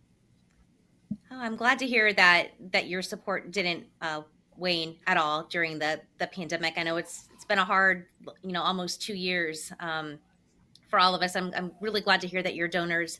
Oh, 1.31 1.39
I'm 1.39 1.55
glad 1.55 1.79
to 1.79 1.87
hear 1.87 2.11
that 2.13 2.49
that 2.71 2.87
your 2.87 3.01
support 3.01 3.51
didn't 3.51 3.85
uh, 4.01 4.23
wane 4.57 4.97
at 5.07 5.17
all 5.17 5.43
during 5.43 5.79
the 5.79 6.01
the 6.17 6.27
pandemic. 6.27 6.73
I 6.77 6.83
know 6.83 6.97
it's 6.97 7.29
it's 7.33 7.45
been 7.45 7.59
a 7.59 7.65
hard, 7.65 8.07
you 8.43 8.51
know, 8.51 8.61
almost 8.61 9.01
two 9.01 9.15
years 9.15 9.71
um, 9.79 10.19
for 10.89 10.99
all 10.99 11.15
of 11.15 11.21
us. 11.21 11.35
I'm 11.35 11.53
I'm 11.55 11.71
really 11.79 12.01
glad 12.01 12.21
to 12.21 12.27
hear 12.27 12.43
that 12.43 12.55
your 12.55 12.67
donors 12.67 13.19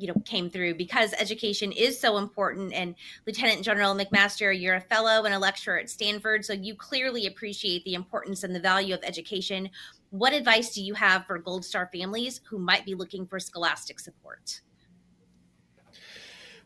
you 0.00 0.08
know 0.08 0.14
came 0.24 0.48
through 0.48 0.74
because 0.74 1.12
education 1.18 1.72
is 1.72 1.98
so 1.98 2.18
important. 2.18 2.72
And 2.72 2.94
lieutenant 3.26 3.62
general 3.62 3.94
mcmaster 3.94 4.58
you're 4.58 4.76
a 4.76 4.80
fellow 4.80 5.24
and 5.24 5.34
a 5.34 5.38
lecturer 5.38 5.78
at 5.78 5.90
stanford 5.90 6.44
so 6.44 6.52
you 6.52 6.74
clearly 6.74 7.26
appreciate 7.26 7.84
the 7.84 7.94
importance 7.94 8.42
and 8.42 8.54
the 8.54 8.60
value 8.60 8.94
of 8.94 9.00
education. 9.02 9.70
What 10.10 10.32
advice 10.32 10.74
do 10.74 10.82
you 10.82 10.94
have 10.94 11.26
for 11.26 11.38
gold 11.38 11.64
star 11.64 11.88
families 11.92 12.40
who 12.48 12.58
might 12.58 12.84
be 12.84 12.94
looking 12.94 13.26
for 13.26 13.38
scholastic 13.38 14.00
support? 14.00 14.62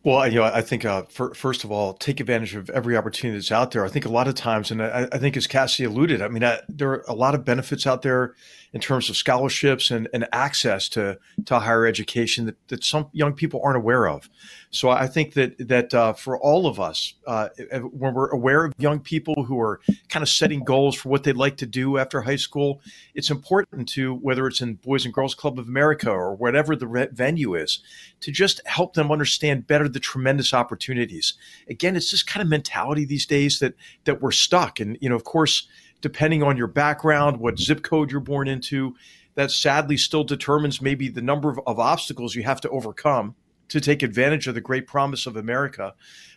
Well, 0.05 0.29
you 0.29 0.35
know, 0.35 0.45
I 0.45 0.61
think 0.61 0.85
uh, 0.85 1.05
for, 1.05 1.33
first 1.33 1.65
of 1.65 1.73
all, 1.73 1.95
take 1.95 2.21
advantage 2.21 2.55
of 2.55 2.69
every 2.69 2.95
opportunity 2.95 3.39
that's 3.39 3.51
out 3.51 3.71
there. 3.71 3.87
I 3.87 3.89
think 3.89 4.05
a 4.05 4.11
lot 4.11 4.29
of 4.29 4.35
times, 4.35 4.71
and 4.71 4.83
I, 4.83 5.09
I 5.11 5.19
think 5.19 5.35
as 5.35 5.47
Cassie 5.47 5.85
alluded, 5.85 6.21
I 6.21 6.29
mean, 6.29 6.45
I, 6.45 6.61
there 6.69 6.91
are 6.91 7.05
a 7.09 7.15
lot 7.15 7.35
of 7.35 7.47
benefits 7.47 7.87
out 7.87 8.03
there 8.03 8.35
in 8.75 8.81
terms 8.81 9.09
of 9.09 9.17
scholarships 9.17 9.93
and, 9.93 10.09
and 10.13 10.27
access 10.33 10.89
to, 10.89 11.17
to 11.47 11.61
higher 11.61 11.87
education 11.87 12.47
that, 12.47 12.69
that 12.69 12.83
some 12.83 13.09
young 13.13 13.33
people 13.33 13.61
aren't 13.65 13.77
aware 13.77 14.09
of. 14.09 14.29
So 14.71 14.91
I 14.91 15.07
think 15.07 15.35
that 15.35 15.69
that 15.69 15.95
uh, 15.95 16.13
for 16.15 16.37
all 16.37 16.67
of 16.67 16.81
us, 16.81 17.15
uh, 17.29 17.51
when 17.93 18.13
we're 18.13 18.31
aware 18.31 18.65
of 18.65 18.75
young 18.77 18.99
people 18.99 19.45
who 19.45 19.61
are 19.61 19.81
kind 20.09 20.25
of 20.25 20.29
setting 20.29 20.65
goals 20.65 20.97
for 20.97 21.09
what 21.09 21.23
they'd 21.23 21.37
like 21.37 21.57
to 21.59 21.67
do 21.67 21.97
after 21.97 22.23
high 22.23 22.35
school, 22.35 22.81
it's 23.15 23.31
important 23.31 23.89
to 23.91 24.15
whether 24.17 24.49
it's 24.49 24.61
in 24.61 24.75
Boys 24.75 25.05
and 25.05 25.15
Girls 25.15 25.37
Club 25.37 25.61
of 25.61 25.69
America 25.69 26.11
or 26.11 26.35
whatever 26.35 26.75
the 26.75 27.09
venue 27.13 27.55
is, 27.55 27.79
to 28.21 28.33
just 28.33 28.61
help 28.67 28.95
them 28.95 29.13
understand 29.13 29.69
better 29.69 29.89
the 29.89 30.01
tremendous 30.01 30.53
opportunities. 30.53 31.35
Again, 31.69 31.95
it's 31.95 32.11
this 32.11 32.25
kind 32.25 32.43
of 32.43 32.49
mentality 32.49 33.05
these 33.05 33.27
days 33.27 33.61
that 33.61 33.75
that 34.05 34.21
we're 34.21 34.33
stuck, 34.33 34.81
and 34.81 34.99
you 35.01 35.09
know, 35.09 35.15
of 35.15 35.23
course 35.23 35.69
depending 36.05 36.43
on 36.43 36.55
your 36.55 36.67
background, 36.67 37.39
what 37.39 37.59
zip 37.59 37.83
code 37.83 38.11
you're 38.11 38.21
born 38.21 38.47
into, 38.47 38.95
that 39.37 39.51
sadly 39.51 39.97
still 39.97 40.23
determines 40.23 40.83
maybe 40.83 41.09
the 41.09 41.23
number 41.23 41.49
of, 41.49 41.59
of 41.67 41.81
obstacles 41.81 42.35
you 42.35 42.43
have 42.43 42.61
to 42.61 42.69
overcome 42.69 43.35
to 43.69 43.81
take 43.81 44.03
advantage 44.03 44.47
of 44.47 44.55
the 44.55 44.61
great 44.61 44.87
promise 44.87 45.25
of 45.25 45.35
America. 45.35 45.95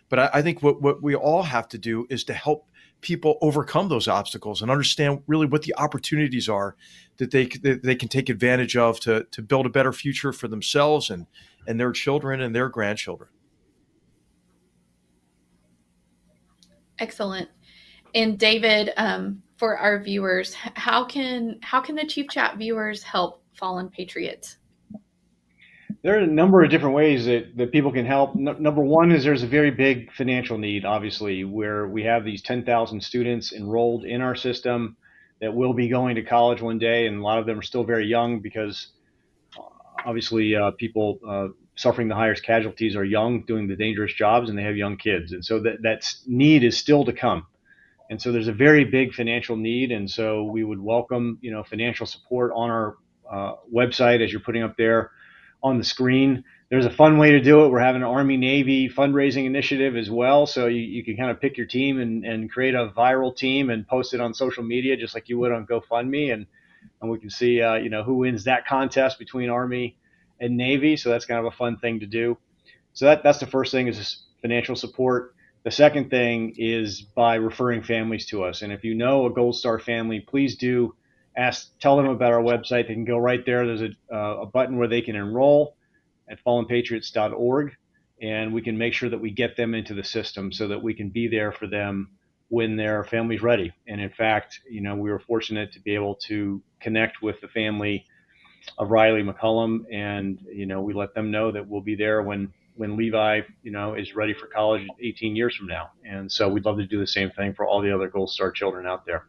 But 0.08 0.18
I, 0.20 0.30
I 0.32 0.42
think 0.42 0.62
what, 0.62 0.80
what 0.80 1.02
we 1.02 1.14
all 1.14 1.42
have 1.42 1.68
to 1.68 1.76
do 1.76 2.06
is 2.08 2.24
to 2.24 2.32
help 2.32 2.66
people 3.02 3.36
overcome 3.42 3.90
those 3.90 4.08
obstacles 4.08 4.62
and 4.62 4.70
understand 4.70 5.20
really 5.26 5.46
what 5.46 5.64
the 5.64 5.74
opportunities 5.76 6.48
are 6.48 6.74
that 7.18 7.30
they 7.30 7.44
that 7.62 7.82
they 7.82 7.94
can 7.94 8.08
take 8.08 8.30
advantage 8.30 8.74
of 8.74 8.98
to 9.00 9.24
to 9.32 9.42
build 9.42 9.66
a 9.66 9.68
better 9.68 9.92
future 9.92 10.32
for 10.32 10.48
themselves 10.48 11.10
and 11.10 11.26
and 11.66 11.78
their 11.78 11.92
children 11.92 12.40
and 12.40 12.56
their 12.56 12.70
grandchildren. 12.70 13.28
Excellent. 16.98 17.50
And 18.14 18.38
David, 18.38 18.92
um, 18.96 19.42
for 19.58 19.76
our 19.76 19.98
viewers, 20.02 20.54
how 20.54 21.04
can 21.04 21.58
how 21.62 21.80
can 21.80 21.96
the 21.96 22.06
Chief 22.06 22.28
Chat 22.30 22.56
viewers 22.56 23.02
help 23.02 23.42
fallen 23.54 23.90
patriots? 23.90 24.56
There 26.02 26.14
are 26.14 26.20
a 26.20 26.26
number 26.26 26.62
of 26.62 26.70
different 26.70 26.94
ways 26.94 27.26
that, 27.26 27.56
that 27.56 27.72
people 27.72 27.92
can 27.92 28.06
help. 28.06 28.36
Number 28.36 28.82
one 28.82 29.10
is 29.10 29.24
there's 29.24 29.42
a 29.42 29.48
very 29.48 29.72
big 29.72 30.12
financial 30.12 30.56
need, 30.56 30.84
obviously, 30.84 31.42
where 31.42 31.88
we 31.88 32.04
have 32.04 32.24
these 32.24 32.40
10,000 32.40 33.02
students 33.02 33.52
enrolled 33.52 34.04
in 34.04 34.20
our 34.20 34.36
system 34.36 34.96
that 35.40 35.52
will 35.52 35.74
be 35.74 35.88
going 35.88 36.14
to 36.14 36.22
college 36.22 36.62
one 36.62 36.78
day, 36.78 37.08
and 37.08 37.18
a 37.18 37.22
lot 37.22 37.40
of 37.40 37.46
them 37.46 37.58
are 37.58 37.62
still 37.62 37.82
very 37.82 38.06
young 38.06 38.38
because 38.40 38.92
uh, 39.58 39.62
obviously 40.06 40.54
uh, 40.54 40.70
people 40.72 41.18
uh, 41.28 41.48
suffering 41.74 42.06
the 42.06 42.14
highest 42.14 42.44
casualties 42.44 42.94
are 42.94 43.04
young, 43.04 43.44
doing 43.44 43.66
the 43.66 43.76
dangerous 43.76 44.14
jobs, 44.14 44.48
and 44.48 44.56
they 44.56 44.62
have 44.62 44.76
young 44.76 44.96
kids, 44.96 45.32
and 45.32 45.44
so 45.44 45.60
that 45.60 45.82
that 45.82 46.08
need 46.28 46.62
is 46.62 46.78
still 46.78 47.04
to 47.04 47.12
come. 47.12 47.44
And 48.10 48.20
so 48.20 48.32
there's 48.32 48.48
a 48.48 48.52
very 48.52 48.84
big 48.84 49.12
financial 49.12 49.56
need. 49.56 49.92
And 49.92 50.10
so 50.10 50.44
we 50.44 50.64
would 50.64 50.80
welcome, 50.80 51.38
you 51.40 51.50
know, 51.50 51.62
financial 51.62 52.06
support 52.06 52.52
on 52.54 52.70
our 52.70 52.96
uh, 53.30 53.54
website 53.72 54.24
as 54.24 54.32
you're 54.32 54.40
putting 54.40 54.62
up 54.62 54.76
there 54.76 55.10
on 55.62 55.78
the 55.78 55.84
screen. 55.84 56.44
There's 56.70 56.86
a 56.86 56.90
fun 56.90 57.18
way 57.18 57.32
to 57.32 57.40
do 57.40 57.64
it. 57.64 57.68
We're 57.68 57.80
having 57.80 58.02
an 58.02 58.08
Army 58.08 58.36
Navy 58.36 58.88
fundraising 58.88 59.44
initiative 59.46 59.96
as 59.96 60.10
well. 60.10 60.46
So 60.46 60.66
you, 60.66 60.80
you 60.80 61.04
can 61.04 61.16
kind 61.16 61.30
of 61.30 61.40
pick 61.40 61.56
your 61.56 61.66
team 61.66 61.98
and, 62.00 62.24
and 62.24 62.50
create 62.50 62.74
a 62.74 62.88
viral 62.96 63.34
team 63.34 63.70
and 63.70 63.86
post 63.86 64.14
it 64.14 64.20
on 64.20 64.34
social 64.34 64.62
media 64.62 64.96
just 64.96 65.14
like 65.14 65.28
you 65.28 65.38
would 65.38 65.52
on 65.52 65.66
GoFundMe. 65.66 66.32
And, 66.32 66.46
and 67.00 67.10
we 67.10 67.18
can 67.18 67.30
see, 67.30 67.60
uh, 67.60 67.74
you 67.74 67.90
know, 67.90 68.02
who 68.02 68.14
wins 68.14 68.44
that 68.44 68.66
contest 68.66 69.18
between 69.18 69.50
Army 69.50 69.96
and 70.40 70.56
Navy. 70.56 70.96
So 70.96 71.10
that's 71.10 71.26
kind 71.26 71.40
of 71.40 71.46
a 71.46 71.56
fun 71.56 71.78
thing 71.78 72.00
to 72.00 72.06
do. 72.06 72.38
So 72.92 73.06
that, 73.06 73.22
that's 73.22 73.38
the 73.38 73.46
first 73.46 73.72
thing 73.72 73.88
is 73.88 74.22
financial 74.40 74.76
support. 74.76 75.34
The 75.64 75.70
second 75.70 76.10
thing 76.10 76.54
is 76.56 77.02
by 77.02 77.34
referring 77.34 77.82
families 77.82 78.26
to 78.26 78.44
us. 78.44 78.62
And 78.62 78.72
if 78.72 78.84
you 78.84 78.94
know 78.94 79.26
a 79.26 79.30
Gold 79.30 79.56
Star 79.56 79.78
family, 79.78 80.20
please 80.20 80.56
do 80.56 80.94
ask, 81.36 81.70
tell 81.78 81.96
them 81.96 82.08
about 82.08 82.32
our 82.32 82.42
website. 82.42 82.88
They 82.88 82.94
can 82.94 83.04
go 83.04 83.18
right 83.18 83.44
there. 83.44 83.66
There's 83.66 83.82
a, 83.82 84.14
uh, 84.14 84.42
a 84.42 84.46
button 84.46 84.76
where 84.78 84.88
they 84.88 85.02
can 85.02 85.16
enroll 85.16 85.76
at 86.30 86.42
fallenpatriots.org, 86.44 87.76
and 88.22 88.52
we 88.52 88.62
can 88.62 88.78
make 88.78 88.94
sure 88.94 89.08
that 89.08 89.20
we 89.20 89.30
get 89.30 89.56
them 89.56 89.74
into 89.74 89.94
the 89.94 90.04
system 90.04 90.52
so 90.52 90.68
that 90.68 90.82
we 90.82 90.94
can 90.94 91.10
be 91.10 91.28
there 91.28 91.52
for 91.52 91.66
them 91.66 92.10
when 92.48 92.76
their 92.76 93.04
family's 93.04 93.42
ready. 93.42 93.72
And 93.86 94.00
in 94.00 94.10
fact, 94.10 94.60
you 94.70 94.80
know, 94.80 94.96
we 94.96 95.10
were 95.10 95.18
fortunate 95.18 95.72
to 95.72 95.80
be 95.80 95.94
able 95.94 96.14
to 96.26 96.62
connect 96.80 97.20
with 97.22 97.40
the 97.40 97.48
family 97.48 98.06
of 98.78 98.88
Rylee 98.88 99.28
McCollum, 99.28 99.84
and 99.92 100.40
you 100.52 100.66
know, 100.66 100.80
we 100.82 100.92
let 100.92 101.14
them 101.14 101.30
know 101.30 101.52
that 101.52 101.68
we'll 101.68 101.80
be 101.80 101.94
there 101.94 102.22
when 102.22 102.52
when 102.78 102.96
Levi, 102.96 103.40
you 103.64 103.72
know, 103.72 103.94
is 103.94 104.14
ready 104.14 104.32
for 104.32 104.46
college 104.46 104.86
18 105.02 105.34
years 105.34 105.54
from 105.56 105.66
now. 105.66 105.90
And 106.04 106.30
so 106.30 106.48
we'd 106.48 106.64
love 106.64 106.76
to 106.76 106.86
do 106.86 107.00
the 107.00 107.06
same 107.06 107.30
thing 107.30 107.52
for 107.52 107.66
all 107.66 107.82
the 107.82 107.92
other 107.92 108.08
Gold 108.08 108.30
Star 108.30 108.52
children 108.52 108.86
out 108.86 109.04
there. 109.04 109.26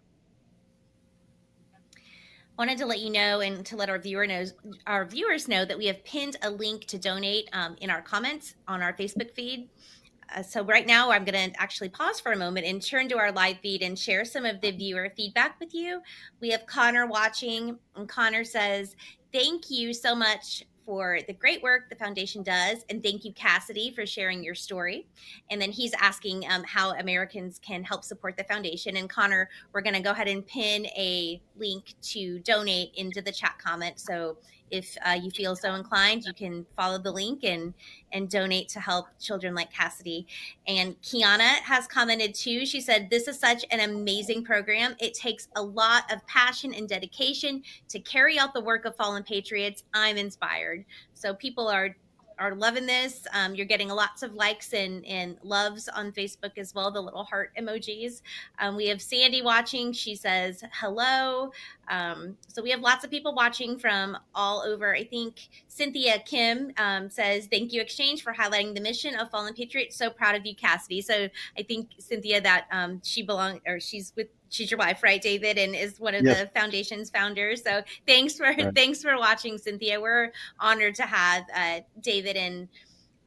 Wanted 2.58 2.78
to 2.78 2.86
let 2.86 3.00
you 3.00 3.10
know 3.10 3.40
and 3.40 3.66
to 3.66 3.76
let 3.76 3.90
our 3.90 3.98
viewer 3.98 4.28
knows 4.28 4.54
our 4.86 5.06
viewers 5.06 5.48
know 5.48 5.66
that 5.66 5.78
we 5.78 5.88
have 5.88 6.04
pinned 6.04 6.36
a 6.44 6.50
link 6.50 6.86
to 6.86 7.00
donate 7.00 7.50
um, 7.54 7.76
in 7.82 7.90
our 7.90 8.02
comments 8.02 8.54
on 8.68 8.84
our 8.84 8.94
Facebook 8.94 9.34
feed. 9.34 9.70
Uh, 10.36 10.44
so 10.44 10.64
right 10.64 10.86
now 10.86 11.10
I'm 11.10 11.26
going 11.26 11.52
to 11.52 11.60
actually 11.60 11.90
pause 11.90 12.20
for 12.20 12.34
a 12.34 12.38
moment 12.38 12.68
and 12.68 12.86
turn 12.86 13.10
to 13.10 13.18
our 13.18 13.32
live 13.32 13.58
feed 13.64 13.82
and 13.82 13.98
share 13.98 14.26
some 14.26 14.46
of 14.46 14.62
the 14.62 14.72
viewer 14.72 15.12
feedback 15.18 15.60
with 15.60 15.74
you. 15.74 16.02
We 16.40 16.50
have 16.50 16.68
Connor 16.68 17.08
watching, 17.08 17.80
and 17.96 18.08
Connor 18.08 18.44
says, 18.44 18.96
"Thank 19.34 19.72
you 19.72 19.92
so 19.94 20.14
much 20.14 20.66
for 20.90 21.20
the 21.28 21.34
great 21.34 21.62
work 21.62 21.88
the 21.88 21.96
foundation 21.96 22.42
does. 22.42 22.80
And 22.90 23.04
thank 23.04 23.24
you, 23.24 23.32
Cassidy, 23.34 23.92
for 23.92 24.08
sharing 24.08 24.44
your 24.44 24.56
story. 24.56 25.06
And 25.52 25.62
then 25.62 25.72
he's 25.72 25.94
asking 25.94 26.46
um, 26.50 26.64
how 26.64 26.96
Americans 26.96 27.60
can 27.60 27.84
help 27.84 28.04
support 28.04 28.36
the 28.36 28.44
foundation. 28.46 28.98
And 28.98 29.08
Connor, 29.08 29.52
we're 29.72 29.82
going 29.82 29.94
to 29.94 30.02
go 30.02 30.10
ahead 30.10 30.28
and 30.28 30.44
pin 30.48 30.88
a 30.88 31.40
link 31.56 31.94
to 32.02 32.40
donate 32.40 32.96
into 32.96 33.22
the 33.22 33.32
chat 33.32 33.60
comment. 33.64 34.00
So 34.00 34.38
if 34.72 34.98
uh, 35.06 35.12
you 35.12 35.32
feel 35.32 35.56
so 35.56 35.76
inclined, 35.76 36.24
you 36.26 36.34
can 36.34 36.66
follow 36.76 36.98
the 36.98 37.12
link 37.12 37.44
and 37.44 37.74
and 38.12 38.30
donate 38.30 38.70
to 38.70 38.80
help 38.80 39.08
children 39.20 39.54
like 39.54 39.72
Cassidy. 39.72 40.26
And 40.68 41.00
Kiana 41.02 41.60
has 41.64 41.88
commented 41.88 42.34
too. 42.34 42.66
She 42.66 42.82
said, 42.82 43.10
"This 43.10 43.28
is 43.28 43.40
such 43.40 43.66
an 43.72 43.80
amazing 43.82 44.44
program. 44.44 44.96
It 45.00 45.14
takes 45.14 45.48
a 45.56 45.62
lot 45.62 46.12
of 46.12 46.26
passion 46.28 46.74
and 46.74 46.88
dedication 46.88 47.64
to 47.90 48.00
carry 48.00 48.40
out 48.40 48.54
the 48.54 48.62
work 48.62 48.86
of 48.86 48.96
fallen 48.96 49.24
patriots. 49.24 49.84
I'm 49.94 50.18
inspired." 50.18 50.86
So 51.14 51.34
people 51.34 51.68
are 51.68 51.96
are 52.40 52.56
loving 52.56 52.86
this. 52.86 53.28
Um, 53.34 53.54
you're 53.54 53.66
getting 53.66 53.90
lots 53.90 54.24
of 54.24 54.34
likes 54.34 54.74
and, 54.74 55.06
and 55.06 55.38
loves 55.44 55.88
on 55.90 56.12
Facebook 56.12 56.58
as 56.58 56.74
well, 56.74 56.92
the 56.92 57.02
little 57.02 57.24
heart 57.24 57.52
emojis. 57.58 58.22
Um, 58.60 58.76
we 58.76 58.88
have 58.88 59.02
Sandy 59.02 59.42
watching. 59.42 59.92
She 59.92 60.16
says 60.16 60.64
hello. 60.74 61.52
Um, 61.90 62.38
so 62.48 62.62
we 62.62 62.70
have 62.70 62.82
lots 62.82 63.04
of 63.04 63.12
people 63.12 63.34
watching 63.34 63.78
from 63.78 64.18
all 64.34 64.62
over. 64.62 64.96
I 64.96 65.04
think 65.04 65.50
Cynthia 65.68 66.20
Kim 66.26 66.72
um, 66.78 67.10
says, 67.10 67.48
Thank 67.48 67.74
you, 67.74 67.82
Exchange, 67.82 68.24
for 68.24 68.34
highlighting 68.34 68.76
the 68.76 68.82
mission 68.82 69.16
of 69.16 69.30
Fallen 69.32 69.54
Patriots. 69.54 69.98
So 69.98 70.10
proud 70.10 70.36
of 70.36 70.46
you, 70.46 70.56
Cassidy. 70.56 71.02
So 71.02 71.30
I 71.58 71.64
think, 71.64 71.90
Cynthia, 72.00 72.42
that 72.42 72.68
um, 72.72 73.02
she 73.04 73.24
belongs 73.24 73.60
or 73.68 73.80
she's 73.80 74.14
with 74.16 74.28
she's 74.50 74.72
your 74.72 74.78
wife, 74.78 75.04
right, 75.04 75.22
David, 75.22 75.58
and 75.58 75.76
is 75.76 76.00
one 76.00 76.16
of 76.16 76.24
yes. 76.24 76.40
the 76.40 76.48
foundation's 76.60 77.10
founders. 77.10 77.64
So 77.64 77.82
thanks 78.08 78.36
for 78.36 78.44
right. 78.44 78.74
thanks 78.76 79.02
for 79.02 79.18
watching, 79.18 79.58
Cynthia. 79.58 80.00
We're 80.00 80.32
honored 80.60 80.96
to 80.96 81.04
have 81.04 81.44
uh, 81.56 81.80
David 82.02 82.36
and 82.36 82.68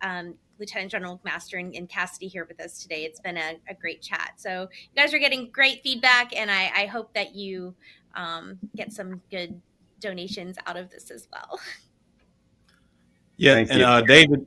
um, 0.02 0.34
Lieutenant 0.58 0.90
General 0.90 1.20
McMaster 1.24 1.58
and, 1.58 1.74
and, 1.74 1.88
Cassidy 1.88 2.26
here 2.26 2.44
with 2.44 2.60
us 2.60 2.80
today. 2.80 3.04
It's 3.04 3.20
been 3.20 3.36
a, 3.36 3.56
a, 3.68 3.74
great 3.74 4.02
chat. 4.02 4.32
So 4.36 4.68
you 4.72 5.00
guys 5.00 5.14
are 5.14 5.18
getting 5.18 5.50
great 5.50 5.82
feedback, 5.82 6.36
and 6.36 6.50
I, 6.50 6.72
I 6.74 6.86
hope 6.86 7.14
that 7.14 7.36
you 7.36 7.74
um, 8.14 8.58
get 8.74 8.92
some 8.92 9.20
good 9.30 9.60
donations 10.00 10.56
out 10.66 10.76
of 10.76 10.90
this 10.90 11.10
as 11.10 11.28
well. 11.32 11.60
Yeah, 13.38 13.54
Thank 13.54 13.72
and 13.72 13.82
uh, 13.82 14.02
David, 14.02 14.46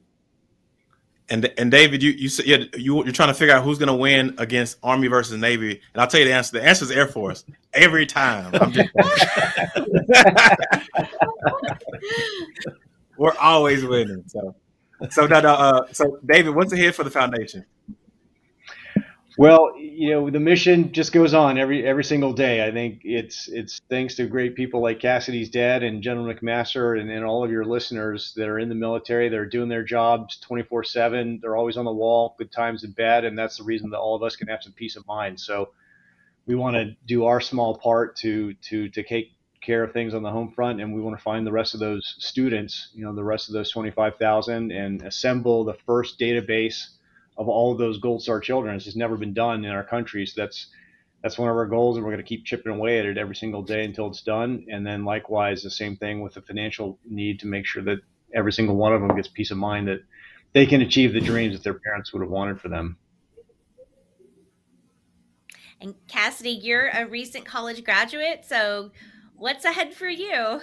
and 1.29 1.51
and 1.57 1.71
David, 1.71 2.03
you 2.03 2.11
you 2.11 2.29
said 2.29 2.45
you 2.45 3.03
you're 3.03 3.11
trying 3.11 3.29
to 3.29 3.33
figure 3.33 3.55
out 3.55 3.63
who's 3.63 3.79
going 3.79 3.88
to 3.88 3.95
win 3.95 4.35
against 4.38 4.77
Army 4.83 5.07
versus 5.07 5.39
Navy, 5.39 5.81
and 5.93 6.01
I'll 6.01 6.07
tell 6.07 6.19
you 6.19 6.27
the 6.27 6.33
answer. 6.33 6.57
The 6.59 6.63
answer 6.63 6.85
is 6.85 6.91
Air 6.91 7.07
Force 7.07 7.43
every 7.73 8.05
time. 8.05 8.53
We're 13.17 13.35
always 13.39 13.83
winning. 13.85 14.23
So, 14.27 14.55
so 15.09 15.25
now, 15.25 15.39
uh, 15.39 15.88
so 15.91 16.19
David, 16.25 16.53
what's 16.53 16.73
ahead 16.73 16.93
for 16.95 17.03
the 17.03 17.09
foundation? 17.11 17.65
Well, 19.37 19.73
you 19.77 20.11
know, 20.11 20.29
the 20.29 20.39
mission 20.39 20.93
just 20.93 21.11
goes 21.11 21.33
on 21.33 21.57
every 21.57 21.85
every 21.85 22.05
single 22.05 22.31
day. 22.31 22.65
I 22.65 22.71
think 22.71 23.01
it's 23.03 23.49
it's 23.49 23.81
thanks 23.89 24.15
to 24.15 24.27
great 24.27 24.55
people 24.55 24.81
like 24.81 25.01
Cassidy's 25.01 25.49
dad 25.49 25.83
and 25.83 26.01
General 26.01 26.33
McMaster 26.33 26.97
and, 26.99 27.11
and 27.11 27.25
all 27.25 27.43
of 27.43 27.51
your 27.51 27.65
listeners 27.65 28.33
that 28.37 28.47
are 28.47 28.59
in 28.59 28.69
the 28.69 28.75
military. 28.75 29.27
They're 29.27 29.45
doing 29.45 29.67
their 29.67 29.83
jobs 29.83 30.39
24/7. 30.49 31.41
They're 31.41 31.57
always 31.57 31.75
on 31.75 31.83
the 31.83 31.91
wall, 31.91 32.35
good 32.37 32.51
times 32.51 32.85
and 32.85 32.95
bad, 32.95 33.25
and 33.25 33.37
that's 33.37 33.57
the 33.57 33.65
reason 33.65 33.89
that 33.89 33.99
all 33.99 34.15
of 34.15 34.23
us 34.23 34.37
can 34.37 34.47
have 34.47 34.63
some 34.63 34.73
peace 34.73 34.95
of 34.95 35.05
mind. 35.05 35.39
So 35.41 35.71
we 36.45 36.55
want 36.55 36.77
to 36.77 36.95
do 37.05 37.25
our 37.25 37.41
small 37.41 37.77
part 37.77 38.15
to 38.17 38.53
to 38.69 38.87
to 38.89 39.03
take 39.03 39.31
care 39.61 39.83
of 39.83 39.91
things 39.91 40.13
on 40.13 40.23
the 40.23 40.31
home 40.31 40.51
front, 40.51 40.79
and 40.79 40.93
we 40.93 41.01
want 41.01 41.17
to 41.17 41.23
find 41.23 41.45
the 41.45 41.51
rest 41.51 41.73
of 41.73 41.81
those 41.81 42.15
students, 42.19 42.89
you 42.93 43.03
know, 43.03 43.13
the 43.13 43.23
rest 43.23 43.49
of 43.49 43.53
those 43.53 43.71
25,000, 43.71 44.71
and 44.71 45.01
assemble 45.01 45.65
the 45.65 45.73
first 45.85 46.19
database 46.19 46.85
of 47.37 47.47
all 47.49 47.71
of 47.71 47.77
those 47.77 47.99
Gold 47.99 48.21
Star 48.21 48.39
children. 48.39 48.75
It's 48.75 48.85
just 48.85 48.97
never 48.97 49.17
been 49.17 49.33
done 49.33 49.65
in 49.65 49.71
our 49.71 49.83
country. 49.83 50.25
So 50.25 50.41
that's 50.41 50.67
that's 51.21 51.39
one 51.39 51.49
of 51.49 51.55
our 51.55 51.65
goals, 51.65 51.97
and 51.97 52.05
we're 52.05 52.11
going 52.11 52.23
to 52.23 52.27
keep 52.27 52.45
chipping 52.45 52.71
away 52.71 52.99
at 52.99 53.05
it 53.05 53.17
every 53.17 53.35
single 53.35 53.63
day 53.63 53.83
until 53.83 54.07
it's 54.07 54.21
done. 54.21 54.67
And 54.69 54.85
then 54.85 55.05
likewise, 55.05 55.63
the 55.63 55.71
same 55.71 55.97
thing 55.97 56.21
with 56.21 56.35
the 56.35 56.41
financial 56.41 56.99
need 57.03 57.39
to 57.39 57.47
make 57.47 57.65
sure 57.65 57.81
that 57.83 58.01
every 58.33 58.53
single 58.53 58.75
one 58.75 58.93
of 58.93 59.01
them 59.01 59.15
gets 59.15 59.27
peace 59.27 59.49
of 59.49 59.57
mind 59.57 59.87
that 59.87 60.03
they 60.53 60.67
can 60.67 60.81
achieve 60.81 61.13
the 61.13 61.21
dreams 61.21 61.55
that 61.55 61.63
their 61.63 61.79
parents 61.79 62.13
would 62.13 62.21
have 62.21 62.29
wanted 62.29 62.61
for 62.61 62.69
them. 62.69 62.97
And 65.81 65.95
Cassidy, 66.07 66.51
you're 66.51 66.89
a 66.89 67.05
recent 67.05 67.45
college 67.45 67.83
graduate, 67.83 68.45
so 68.45 68.91
what's 69.35 69.65
ahead 69.65 69.93
for 69.93 70.07
you? 70.07 70.61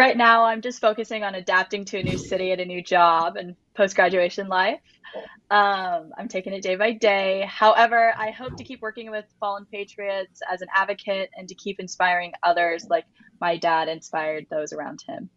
Right 0.00 0.16
now, 0.16 0.44
I'm 0.44 0.62
just 0.62 0.80
focusing 0.80 1.24
on 1.24 1.34
adapting 1.34 1.84
to 1.84 1.98
a 1.98 2.02
new 2.02 2.16
city 2.16 2.52
and 2.52 2.60
a 2.62 2.64
new 2.64 2.82
job 2.82 3.36
and 3.36 3.54
post 3.74 3.94
graduation 3.94 4.48
life. 4.48 4.80
Um, 5.50 6.12
I'm 6.16 6.26
taking 6.26 6.54
it 6.54 6.62
day 6.62 6.76
by 6.76 6.92
day. 6.92 7.46
However, 7.46 8.14
I 8.16 8.30
hope 8.30 8.56
to 8.56 8.64
keep 8.64 8.80
working 8.80 9.10
with 9.10 9.26
Fallen 9.38 9.66
Patriots 9.70 10.40
as 10.50 10.62
an 10.62 10.68
advocate 10.74 11.28
and 11.36 11.46
to 11.50 11.54
keep 11.54 11.78
inspiring 11.78 12.32
others 12.42 12.86
like 12.88 13.04
my 13.42 13.58
dad 13.58 13.88
inspired 13.90 14.46
those 14.50 14.72
around 14.72 15.02
him. 15.06 15.28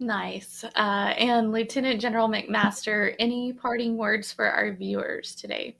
Nice. 0.00 0.64
Uh, 0.64 1.12
and 1.18 1.52
Lieutenant 1.52 2.00
General 2.00 2.30
McMaster, 2.30 3.14
any 3.18 3.52
parting 3.52 3.98
words 3.98 4.32
for 4.32 4.46
our 4.46 4.72
viewers 4.72 5.34
today? 5.34 5.76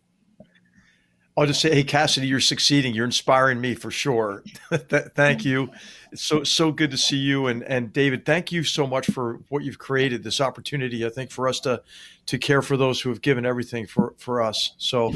I'll 1.37 1.47
just 1.47 1.61
say, 1.61 1.75
hey, 1.75 1.85
Cassidy, 1.85 2.27
you're 2.27 2.41
succeeding. 2.41 2.95
You're 2.95 3.05
inspiring 3.05 3.61
me 3.61 3.75
for 3.75 3.91
sure. 3.91 4.43
thank 4.71 5.45
you. 5.45 5.71
It's 6.11 6.23
so 6.23 6.45
so 6.45 6.73
good 6.73 6.91
to 6.93 6.97
see 6.97 7.19
you 7.19 7.47
and 7.47 7.63
and 7.65 7.93
David. 7.93 8.25
Thank 8.25 8.53
you 8.53 8.65
so 8.65 8.87
much 8.87 9.07
for 9.07 9.41
what 9.49 9.63
you've 9.63 9.79
created. 9.79 10.25
This 10.25 10.41
opportunity, 10.41 11.05
I 11.05 11.11
think, 11.11 11.31
for 11.31 11.47
us 11.47 11.61
to 11.61 11.83
to 12.27 12.39
care 12.39 12.63
for 12.63 12.79
those 12.79 13.03
who 13.03 13.11
have 13.11 13.21
given 13.21 13.45
everything 13.45 13.87
for 13.87 14.15
for 14.17 14.41
us. 14.41 14.73
So, 14.79 15.13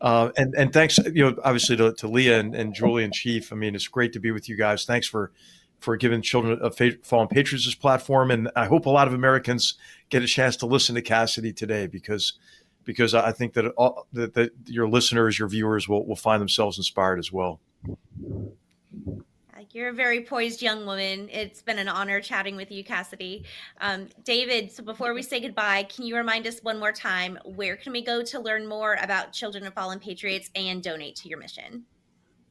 uh, 0.00 0.30
and 0.36 0.54
and 0.56 0.72
thanks, 0.72 0.98
you 0.98 1.24
know, 1.24 1.36
obviously 1.42 1.76
to, 1.78 1.92
to 1.94 2.06
Leah 2.08 2.38
and, 2.38 2.54
and 2.54 2.72
Julie 2.72 3.02
and 3.02 3.12
Chief. 3.12 3.52
I 3.52 3.56
mean, 3.56 3.74
it's 3.74 3.88
great 3.88 4.12
to 4.12 4.20
be 4.20 4.30
with 4.30 4.48
you 4.48 4.56
guys. 4.56 4.84
Thanks 4.84 5.08
for 5.08 5.32
for 5.80 5.96
giving 5.96 6.22
Children 6.22 6.60
of 6.60 6.78
Fallen 7.02 7.28
Patriots 7.28 7.66
this 7.66 7.74
platform, 7.74 8.30
and 8.30 8.48
I 8.54 8.66
hope 8.66 8.86
a 8.86 8.90
lot 8.90 9.08
of 9.08 9.12
Americans 9.12 9.74
get 10.08 10.22
a 10.22 10.26
chance 10.26 10.56
to 10.58 10.66
listen 10.66 10.94
to 10.94 11.02
Cassidy 11.02 11.52
today 11.52 11.88
because 11.88 12.34
because 12.84 13.14
I 13.14 13.32
think 13.32 13.54
that, 13.54 13.66
all, 13.76 14.06
that, 14.12 14.34
that 14.34 14.52
your 14.66 14.88
listeners, 14.88 15.38
your 15.38 15.48
viewers 15.48 15.88
will, 15.88 16.06
will 16.06 16.16
find 16.16 16.40
themselves 16.40 16.78
inspired 16.78 17.18
as 17.18 17.32
well. 17.32 17.60
You're 19.74 19.88
a 19.88 19.92
very 19.92 20.20
poised 20.20 20.62
young 20.62 20.86
woman. 20.86 21.28
It's 21.32 21.60
been 21.60 21.80
an 21.80 21.88
honor 21.88 22.20
chatting 22.20 22.54
with 22.54 22.70
you, 22.70 22.84
Cassidy. 22.84 23.44
Um, 23.80 24.06
David, 24.22 24.70
so 24.70 24.84
before 24.84 25.12
we 25.14 25.20
say 25.20 25.40
goodbye, 25.40 25.88
can 25.92 26.06
you 26.06 26.16
remind 26.16 26.46
us 26.46 26.60
one 26.60 26.78
more 26.78 26.92
time 26.92 27.40
where 27.44 27.76
can 27.76 27.92
we 27.92 28.00
go 28.00 28.22
to 28.22 28.38
learn 28.38 28.68
more 28.68 28.96
about 29.02 29.32
Children 29.32 29.66
of 29.66 29.74
Fallen 29.74 29.98
Patriots 29.98 30.48
and 30.54 30.80
donate 30.80 31.16
to 31.16 31.28
your 31.28 31.40
mission? 31.40 31.82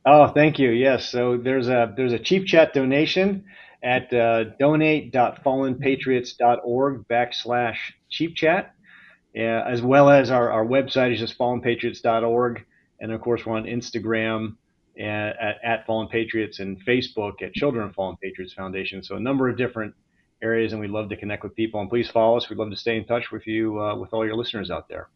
Oh, 0.06 0.28
thank 0.28 0.60
you. 0.60 0.72
Yes, 0.72 1.10
so 1.10 1.38
there's 1.38 1.70
a 1.70 1.94
there's 1.96 2.12
a 2.12 2.20
Chief 2.20 2.46
Chat 2.46 2.74
donation 2.74 3.46
at 3.82 4.14
uh, 4.14 4.44
donate.fallenpatriots.org 4.60 7.08
backslash 7.08 7.78
Chief 8.10 8.36
Chat 8.36 8.73
uh, 9.38 9.42
as 9.42 9.82
well 9.82 10.10
as 10.10 10.30
our, 10.32 10.52
our 10.52 10.66
website 10.66 11.14
is 11.14 11.20
just 11.20 11.38
fallenpatriots.org. 11.38 12.66
And 13.00 13.12
of 13.12 13.22
course, 13.22 13.46
we're 13.46 13.56
on 13.56 13.64
Instagram 13.64 14.56
at, 15.00 15.36
at, 15.40 15.56
at 15.64 15.86
Fallen 15.86 16.08
Patriots 16.08 16.60
and 16.60 16.84
Facebook 16.86 17.42
at 17.42 17.54
Children 17.54 17.88
of 17.90 17.96
Fallen 17.96 18.18
Patriots 18.22 18.54
Foundation. 18.54 19.04
So 19.04 19.16
a 19.16 19.20
number 19.20 19.50
of 19.50 19.58
different 19.58 19.94
areas, 20.42 20.74
and 20.74 20.82
we'd 20.82 20.92
love 20.92 21.10
to 21.10 21.18
connect 21.18 21.44
with 21.44 21.56
people. 21.56 21.82
And 21.82 21.90
please 21.90 22.10
follow 22.10 22.38
us. 22.38 22.50
We'd 22.50 22.60
love 22.60 22.70
to 22.70 22.76
stay 22.76 22.98
in 22.98 23.06
touch 23.06 23.32
with 23.32 23.48
you, 23.48 23.80
uh, 23.82 23.96
with 23.96 24.14
all 24.14 24.26
your 24.26 24.36
listeners 24.36 24.70
out 24.70 24.88
there. 24.88 25.10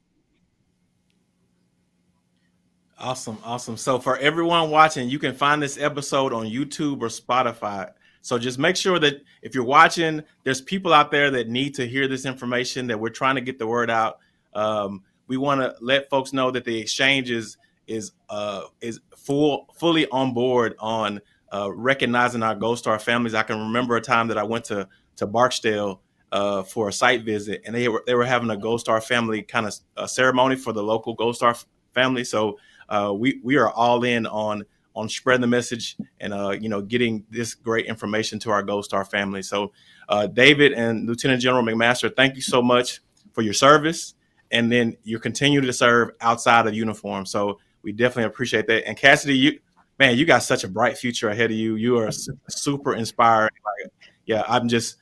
Awesome, 2.99 3.37
awesome. 3.43 3.77
So 3.77 3.99
for 3.99 4.17
everyone 4.17 4.71
watching, 4.71 5.07
you 5.07 5.19
can 5.19 5.35
find 5.35 5.61
this 5.61 5.77
episode 5.77 6.33
on 6.33 6.47
YouTube 6.47 7.01
or 7.01 7.09
Spotify. 7.09 7.91
So 8.27 8.37
just 8.37 8.59
make 8.59 8.75
sure 8.75 8.99
that 8.99 9.23
if 9.41 9.55
you're 9.55 9.63
watching, 9.63 10.21
there's 10.43 10.59
people 10.59 10.91
out 10.91 11.11
there 11.11 11.31
that 11.31 11.47
need 11.47 11.75
to 11.75 11.87
hear 11.87 12.09
this 12.09 12.25
information. 12.25 12.87
That 12.87 12.99
we're 12.99 13.07
trying 13.07 13.35
to 13.35 13.41
get 13.41 13.57
the 13.57 13.65
word 13.65 13.89
out. 13.89 14.19
Um, 14.53 15.03
we 15.27 15.37
want 15.37 15.61
to 15.61 15.73
let 15.79 16.09
folks 16.09 16.33
know 16.33 16.51
that 16.51 16.65
the 16.65 16.77
exchange 16.77 17.31
is 17.31 17.55
is 17.87 18.11
uh, 18.29 18.63
is 18.81 18.99
full 19.15 19.67
fully 19.75 20.09
on 20.09 20.33
board 20.33 20.75
on 20.77 21.21
uh, 21.53 21.71
recognizing 21.73 22.43
our 22.43 22.53
Gold 22.53 22.79
Star 22.79 22.99
families. 22.99 23.33
I 23.33 23.43
can 23.43 23.59
remember 23.59 23.95
a 23.95 24.01
time 24.01 24.27
that 24.27 24.37
I 24.37 24.43
went 24.43 24.65
to 24.65 24.89
to 25.15 25.25
Barksdale 25.25 26.01
uh, 26.33 26.63
for 26.63 26.89
a 26.89 26.91
site 26.91 27.23
visit, 27.23 27.61
and 27.65 27.73
they 27.73 27.87
were 27.87 28.03
they 28.05 28.13
were 28.13 28.25
having 28.25 28.49
a 28.49 28.57
Gold 28.57 28.81
Star 28.81 28.99
family 28.99 29.41
kind 29.41 29.67
of 29.67 29.75
uh, 29.95 30.05
ceremony 30.05 30.57
for 30.57 30.73
the 30.73 30.83
local 30.83 31.13
Gold 31.13 31.37
Star 31.37 31.55
family. 31.93 32.25
So 32.25 32.59
uh, 32.89 33.13
we 33.15 33.39
we 33.41 33.55
are 33.55 33.71
all 33.71 34.03
in 34.03 34.27
on 34.27 34.65
on 34.97 35.07
spreading 35.07 35.41
the 35.41 35.47
message 35.47 35.95
and 36.19 36.33
uh, 36.33 36.49
you 36.49 36.69
know 36.69 36.81
getting 36.81 37.23
this 37.29 37.53
great 37.53 37.85
information 37.85 38.39
to 38.39 38.51
our 38.51 38.63
Gold 38.63 38.85
Star 38.85 39.05
family. 39.05 39.41
So, 39.41 39.71
uh, 40.09 40.27
David 40.27 40.73
and 40.73 41.07
Lieutenant 41.07 41.41
General 41.41 41.63
McMaster, 41.63 42.13
thank 42.13 42.35
you 42.35 42.41
so 42.41 42.61
much 42.61 43.01
for 43.31 43.43
your 43.43 43.53
service, 43.53 44.15
and 44.51 44.71
then 44.71 44.97
you 45.03 45.19
continue 45.19 45.61
to 45.61 45.71
serve 45.71 46.11
outside 46.21 46.65
of 46.67 46.73
uniform. 46.73 47.25
So 47.25 47.59
we 47.83 47.91
definitely 47.91 48.25
appreciate 48.25 48.67
that. 48.67 48.87
And 48.87 48.97
Cassidy, 48.97 49.37
you 49.37 49.59
man, 49.99 50.17
you 50.17 50.25
got 50.25 50.43
such 50.43 50.63
a 50.63 50.67
bright 50.67 50.97
future 50.97 51.29
ahead 51.29 51.51
of 51.51 51.57
you. 51.57 51.75
You 51.75 51.97
are 51.99 52.11
super 52.11 52.95
inspiring. 52.95 53.53
Like, 53.63 53.91
yeah, 54.25 54.43
I'm 54.47 54.67
just 54.67 54.97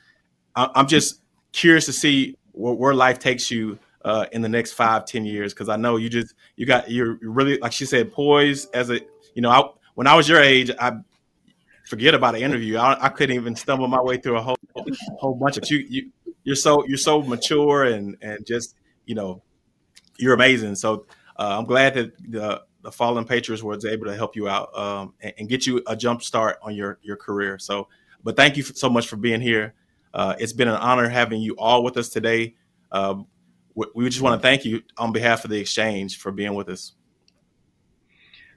I'm 0.55 0.87
just 0.87 1.21
curious 1.51 1.85
to 1.85 1.93
see 1.93 2.37
where, 2.51 2.73
where 2.73 2.93
life 2.93 3.19
takes 3.19 3.49
you. 3.49 3.79
Uh, 4.03 4.27
in 4.33 4.43
the 4.43 4.47
next 4.47 4.73
five, 4.73 5.03
ten 5.03 5.25
years, 5.25 5.51
because 5.51 5.67
I 5.67 5.77
know 5.77 5.95
you 5.97 6.09
just 6.09 6.35
you 6.57 6.67
got 6.67 6.91
you're 6.91 7.17
really 7.23 7.57
like 7.57 7.71
she 7.71 7.87
said 7.87 8.13
poised 8.13 8.69
as 8.75 8.91
a 8.91 8.99
you 9.33 9.41
know 9.41 9.73
when 9.95 10.07
I 10.07 10.15
was 10.15 10.29
your 10.29 10.41
age, 10.41 10.71
I 10.79 10.93
forget 11.85 12.13
about 12.13 12.35
an 12.35 12.41
interview. 12.41 12.77
I, 12.77 13.05
I 13.05 13.09
couldn't 13.09 13.35
even 13.35 13.55
stumble 13.55 13.87
my 13.87 14.01
way 14.01 14.17
through 14.17 14.37
a 14.37 14.41
whole 14.41 14.57
whole 15.17 15.35
bunch 15.35 15.57
of 15.57 15.69
you. 15.69 15.85
You 15.89 16.11
you're 16.43 16.55
so 16.55 16.85
you're 16.85 16.97
so 16.97 17.21
mature 17.21 17.85
and 17.85 18.17
and 18.21 18.45
just 18.45 18.75
you 19.05 19.15
know 19.15 19.41
you're 20.17 20.33
amazing. 20.33 20.75
So 20.75 21.07
uh, 21.37 21.57
I'm 21.57 21.65
glad 21.65 21.95
that 21.95 22.31
the 22.31 22.61
the 22.81 22.91
Fallen 22.91 23.25
Patriots 23.25 23.63
was 23.63 23.83
able 23.83 24.05
to 24.05 24.15
help 24.15 24.35
you 24.35 24.47
out 24.47 24.77
um, 24.77 25.15
and, 25.19 25.33
and, 25.39 25.49
get 25.49 25.65
you 25.65 25.81
a 25.87 25.95
jump 25.95 26.21
start 26.21 26.59
on 26.61 26.75
your 26.75 26.99
your 27.01 27.17
career. 27.17 27.57
So 27.57 27.87
but 28.23 28.35
thank 28.35 28.57
you 28.57 28.63
so 28.63 28.89
much 28.89 29.07
for 29.07 29.17
being 29.17 29.41
here. 29.41 29.73
Uh, 30.13 30.35
it's 30.39 30.53
been 30.53 30.67
an 30.67 30.75
honor 30.75 31.09
having 31.09 31.41
you 31.41 31.55
all 31.57 31.83
with 31.83 31.97
us 31.97 32.09
today. 32.09 32.55
Uh, 32.91 33.15
we, 33.75 33.85
we 33.93 34.09
just 34.09 34.21
want 34.21 34.41
to 34.41 34.45
thank 34.45 34.65
you 34.65 34.81
on 34.97 35.11
behalf 35.11 35.43
of 35.43 35.51
the 35.51 35.59
exchange 35.59 36.17
for 36.17 36.31
being 36.31 36.53
with 36.53 36.69
us. 36.69 36.93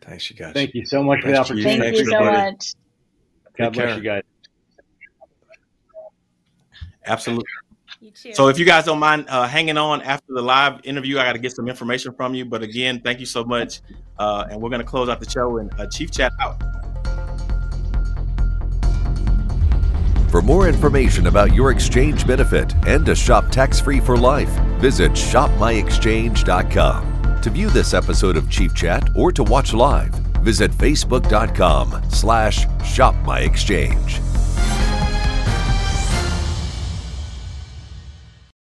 Thanks, 0.09 0.31
you 0.31 0.37
guys. 0.37 0.55
Thank 0.55 0.75
you 0.75 0.87
so 0.87 1.03
much 1.03 1.21
for 1.21 1.27
the 1.29 1.35
Thanks, 1.35 1.51
opportunity. 1.51 1.81
Thank 1.81 1.99
you 1.99 2.07
so 2.07 2.17
Appreciate 2.17 2.33
much. 2.33 2.73
God 3.59 3.65
Take 3.65 3.73
bless 3.75 3.87
care. 3.87 3.97
you 3.97 4.03
guys. 4.03 4.23
Absolutely. 7.05 7.45
You 8.01 8.13
too. 8.13 8.33
So 8.33 8.49
if 8.49 8.59
you 8.59 8.65
guys 8.65 8.87
don't 8.87 9.01
mind 9.01 9.27
uh, 9.29 9.47
hanging 9.47 9.77
on 9.77 10.01
after 10.03 10.33
the 10.33 10.41
live 10.41 10.81
interview, 10.85 11.19
I 11.19 11.25
got 11.25 11.35
to 11.35 11.39
get 11.39 11.53
some 11.53 11.69
information 11.69 12.15
from 12.15 12.35
you. 12.35 12.47
But 12.47 12.63
again, 12.63 13.03
thank 13.03 13.21
you 13.21 13.27
so 13.27 13.45
much. 13.45 13.83
Uh, 14.19 14.47
and 14.51 14.59
we're 14.61 14.71
going 14.71 14.81
to 14.81 14.87
close 14.87 15.09
out 15.09 15.21
the 15.21 15.29
show 15.29 15.59
and 15.59 15.73
uh, 15.79 15.87
Chief 15.89 16.11
Chat 16.11 16.33
out. 16.41 16.63
For 20.31 20.43
more 20.43 20.69
information 20.69 21.27
about 21.27 21.55
your 21.55 21.71
exchange 21.71 22.27
benefit 22.27 22.75
and 22.87 23.05
to 23.07 23.15
shop 23.15 23.51
tax-free 23.51 24.01
for 24.01 24.17
life, 24.17 24.51
visit 24.79 25.13
shopmyexchange.com. 25.13 27.18
To 27.43 27.51
view 27.51 27.70
this 27.70 27.95
episode 27.95 28.36
of 28.36 28.51
Chief 28.51 28.74
Chat 28.74 29.11
or 29.14 29.30
to 29.30 29.45
watch 29.45 29.72
live, 29.72 30.12
visit 30.43 30.72
facebook.com 30.72 32.11
slash 32.11 32.66
shopmyexchange. 32.66 34.28